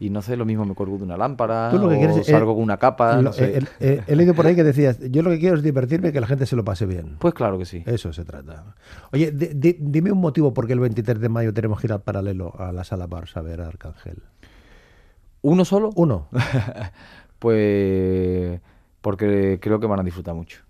Y 0.00 0.10
no 0.10 0.22
sé, 0.22 0.36
lo 0.36 0.44
mismo 0.44 0.64
me 0.64 0.74
cuelgo 0.76 0.96
de 0.96 1.02
una 1.02 1.16
lámpara, 1.16 1.70
Tú 1.72 1.78
lo 1.78 1.88
que 1.88 1.96
o 1.96 1.98
quieres 1.98 2.16
es- 2.18 2.26
salgo 2.28 2.54
con 2.54 2.62
una 2.62 2.76
capa, 2.76 3.16
Lo- 3.16 3.22
no 3.22 3.32
sé. 3.32 3.58
eh, 3.58 3.62
eh, 3.80 4.02
he 4.06 4.14
leído 4.14 4.32
por 4.32 4.46
ahí 4.46 4.54
que 4.54 4.62
decías, 4.62 5.00
yo 5.10 5.22
lo 5.22 5.30
que 5.30 5.40
quiero 5.40 5.56
es 5.56 5.62
divertirme 5.64 6.10
y 6.10 6.12
que 6.12 6.20
la 6.20 6.28
gente 6.28 6.46
se 6.46 6.54
lo 6.54 6.64
pase 6.64 6.86
bien. 6.86 7.16
Pues 7.18 7.34
claro 7.34 7.58
que 7.58 7.64
sí. 7.64 7.82
Eso 7.84 8.12
se 8.12 8.24
trata. 8.24 8.76
Oye, 9.12 9.32
di- 9.32 9.54
di- 9.54 9.76
dime 9.80 10.12
un 10.12 10.20
motivo 10.20 10.54
por 10.54 10.68
qué 10.68 10.74
el 10.74 10.80
23 10.80 11.18
de 11.20 11.28
mayo 11.28 11.52
tenemos 11.52 11.80
que 11.80 11.88
ir 11.88 11.92
al 11.92 12.02
paralelo 12.02 12.52
a 12.60 12.70
la 12.70 12.84
sala 12.84 13.08
Bars 13.08 13.36
a 13.36 13.42
ver 13.42 13.60
a 13.60 13.66
Arcángel. 13.66 14.22
¿Uno 15.42 15.64
solo? 15.64 15.90
Uno. 15.96 16.28
Pues 17.38 18.60
porque 19.00 19.58
creo 19.62 19.78
que 19.80 19.86
van 19.86 20.00
a 20.00 20.02
disfrutar 20.02 20.34
mucho. 20.34 20.60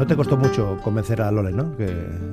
No 0.00 0.06
te 0.06 0.16
costó 0.16 0.36
mucho 0.36 0.78
convencer 0.82 1.20
a 1.22 1.30
Lole, 1.30 1.52
¿no? 1.52 1.76
Que 1.76 1.88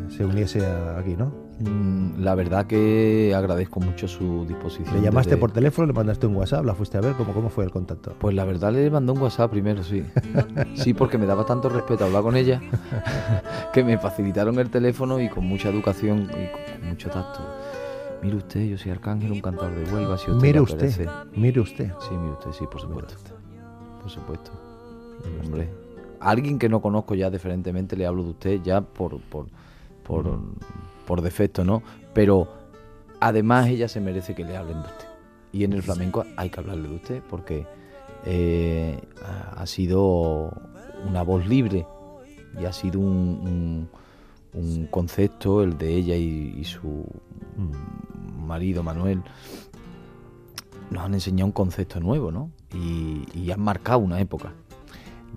se 0.10 0.24
uniese 0.26 0.66
a- 0.66 0.98
aquí, 1.00 1.16
¿no? 1.18 1.34
Mm, 1.60 2.22
La 2.24 2.34
verdad 2.34 2.66
que 2.66 3.34
agradezco 3.36 3.80
mucho 3.80 4.08
su 4.08 4.46
disposición. 4.48 4.96
Le 4.96 5.02
llamaste 5.02 5.32
desde- 5.32 5.40
por 5.42 5.52
teléfono, 5.52 5.86
le 5.88 5.94
mandaste 5.94 6.26
un 6.28 6.36
WhatsApp, 6.36 6.66
la 6.66 6.74
fuiste 6.74 6.98
a 6.98 7.02
ver, 7.02 7.14
¿cómo, 7.14 7.34
cómo 7.34 7.50
fue 7.50 7.64
el 7.66 7.72
contacto? 7.72 8.16
Pues 8.20 8.34
la 8.36 8.44
verdad 8.46 8.72
le 8.74 8.90
mandó 8.90 9.14
un 9.14 9.20
WhatsApp 9.22 9.52
primero, 9.52 9.84
sí. 9.84 10.04
Sí, 10.76 10.94
porque 10.94 11.18
me 11.18 11.26
daba 11.26 11.46
tanto 11.46 11.70
respeto 11.70 12.06
hablar 12.06 12.24
con 12.24 12.36
ella 12.36 12.62
que 13.74 13.84
me 13.84 13.98
facilitaron 13.98 14.58
el 14.60 14.70
teléfono 14.70 15.20
y 15.20 15.30
con 15.30 15.46
mucha 15.46 15.70
educación 15.70 16.24
y 16.32 16.80
con, 16.80 16.90
mucho 16.90 17.10
tacto. 17.10 17.40
Mire 18.24 18.38
usted, 18.38 18.62
yo 18.66 18.78
soy 18.78 18.92
Arcángel, 18.92 19.32
un 19.32 19.42
cantador 19.42 19.76
de 19.76 19.94
Huelva, 19.94 20.18
si 20.18 20.32
usted 20.32 20.42
Mire 20.42 20.54
le 20.56 20.62
usted, 20.62 20.78
apetece". 20.92 21.08
mire 21.36 21.60
usted. 21.62 21.92
Sí, 22.00 22.16
mire 22.16 22.34
usted, 22.34 22.52
sí, 22.54 22.66
por 22.72 22.82
supuesto. 22.82 23.14
Por 24.02 24.10
supuesto. 24.10 24.52
Hombre, 25.44 25.70
alguien 26.20 26.60
que 26.60 26.70
no 26.70 26.82
conozco 26.82 27.16
ya 27.16 27.30
diferentemente 27.30 27.96
le 27.96 28.06
hablo 28.06 28.24
de 28.24 28.30
usted 28.32 28.62
ya 28.64 28.82
por, 28.82 29.20
por, 29.22 29.48
por, 30.04 30.40
por 31.06 31.22
defecto, 31.22 31.64
¿no? 31.64 31.82
Pero 32.14 32.48
además 33.20 33.68
ella 33.68 33.88
se 33.88 34.00
merece 34.02 34.36
que 34.36 34.44
le 34.44 34.58
hablen 34.58 34.82
de 34.82 34.88
usted. 34.88 35.06
Y 35.52 35.64
en 35.64 35.74
el 35.74 35.82
flamenco 35.84 36.24
hay 36.36 36.50
que 36.50 36.60
hablarle 36.60 36.90
de 36.90 36.96
usted 36.96 37.22
porque 37.30 37.66
eh, 38.26 39.00
ha- 39.56 39.66
sido 39.66 40.52
una 41.08 41.22
voz 41.24 41.48
libre 41.48 41.86
y 42.60 42.66
ha 42.66 42.74
sido 42.74 43.00
un, 43.00 43.88
un- 44.54 44.88
concepto, 44.88 45.62
el 45.64 45.78
de 45.78 45.94
ella 45.96 46.16
y, 46.16 46.56
y 46.58 46.64
su 46.64 47.06
marido 48.38 48.82
Manuel, 48.84 49.22
nos 50.90 51.04
han 51.04 51.14
enseñado 51.14 51.46
un 51.48 51.52
concepto 51.52 52.00
nuevo, 52.00 52.32
¿no? 52.32 52.50
Y, 52.74 53.26
y 53.34 53.52
han 53.52 53.60
marcado 53.62 54.00
una 54.00 54.20
época. 54.20 54.54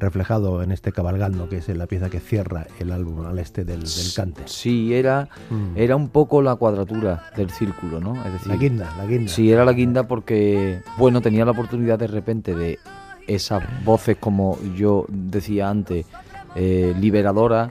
Reflejado 0.01 0.63
en 0.63 0.73
este 0.73 0.91
cabalgando, 0.93 1.49
que 1.49 1.59
es 1.59 1.69
la 1.69 1.87
pieza 1.87 2.11
que 2.11 2.19
cierra 2.21 2.67
el 2.81 2.91
álbum 2.91 3.25
al 3.27 3.39
este 3.39 3.65
del, 3.65 3.81
del 3.83 4.15
cante. 4.17 4.43
Sí, 4.47 4.95
era, 4.95 5.29
Mm. 5.51 5.77
era 5.77 5.95
un 5.97 6.09
poco 6.09 6.43
la 6.43 6.57
cuadratura 6.57 7.25
del 7.37 7.51
círculo, 7.51 8.01
¿no? 8.01 8.17
Es 8.25 8.33
decir, 8.33 8.49
La 8.49 8.57
guinda, 8.57 8.91
la 8.97 9.07
guinda. 9.07 9.31
Sí, 9.31 9.53
era 9.53 9.65
la 9.65 9.73
guinda 9.73 10.09
porque, 10.09 10.81
bueno, 10.99 11.21
tenía 11.21 11.45
la 11.45 11.53
oportunidad 11.53 11.99
de 11.99 12.07
repente 12.09 12.55
de 12.55 12.79
esas 13.29 13.63
voces, 13.85 14.17
como 14.19 14.59
yo 14.75 15.05
decía 15.09 15.69
antes, 15.71 16.07
eh, 16.57 16.95
liberadoras, 16.99 17.71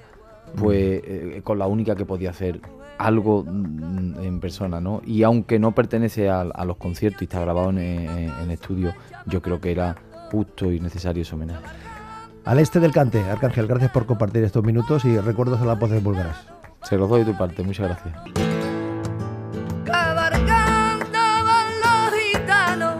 pues 0.56 1.02
eh, 1.04 1.42
con 1.44 1.60
la 1.60 1.68
única 1.68 1.96
que 1.96 2.06
podía 2.06 2.30
hacer 2.30 2.62
algo 2.98 3.44
mm, 3.46 4.20
en 4.24 4.40
persona, 4.40 4.80
¿no? 4.82 5.02
Y 5.06 5.24
aunque 5.24 5.58
no 5.60 5.74
pertenece 5.74 6.30
a, 6.30 6.42
a 6.42 6.66
los 6.66 6.78
conciertos 6.78 7.22
y 7.22 7.26
está 7.26 7.40
grabado 7.42 7.70
en, 7.72 7.78
en- 7.80 8.32
en 8.42 8.52
estudio, 8.52 8.94
yo 9.26 9.42
creo 9.42 9.60
que 9.62 9.72
era 9.72 9.96
justo 10.32 10.72
y 10.72 10.80
necesario 10.80 11.24
ese 11.24 11.34
homenaje. 11.36 11.64
Al 12.46 12.58
este 12.60 12.80
del 12.80 12.92
cante, 12.92 13.22
Arcángel, 13.30 13.68
gracias 13.68 13.92
por 13.92 14.06
compartir 14.06 14.44
estos 14.44 14.64
minutos 14.64 15.06
y 15.06 15.20
recuerdos 15.20 15.62
a 15.62 15.66
las 15.66 15.78
voces 15.78 16.02
búlgaras. 16.02 16.38
Se 16.84 16.98
los 16.98 17.10
doy 17.10 17.24
de 17.24 17.32
tu 17.32 17.38
parte, 17.38 17.64
muchas 17.64 17.88
gracias. 17.88 18.16
Cabalgando 19.86 21.20
van 21.46 21.72
los 21.84 22.20
gitanos, 22.20 22.96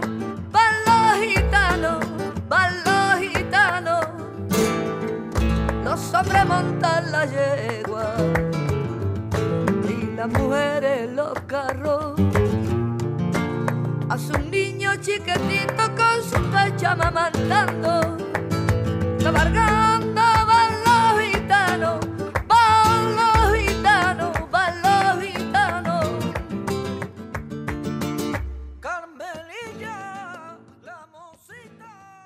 van 0.52 0.74
los 0.86 1.26
gitanos, 1.26 2.06
van 2.48 2.74
los 2.84 3.20
gitanos. 3.20 4.06
Los 5.84 6.14
hombres 6.14 6.46
montan 6.46 7.10
la 7.10 7.26
yegua 7.26 8.14
y 9.88 10.16
las 10.16 10.28
mujeres 10.28 11.10
los 11.12 11.32
carros. 11.46 12.20
A 14.08 14.18
su 14.18 14.38
niño 14.38 14.92
chiquitito 15.00 15.84
con 15.96 16.22
su 16.22 16.40
pecho 16.50 16.88
amamantando. 16.88 18.29
Vargas. 19.40 19.89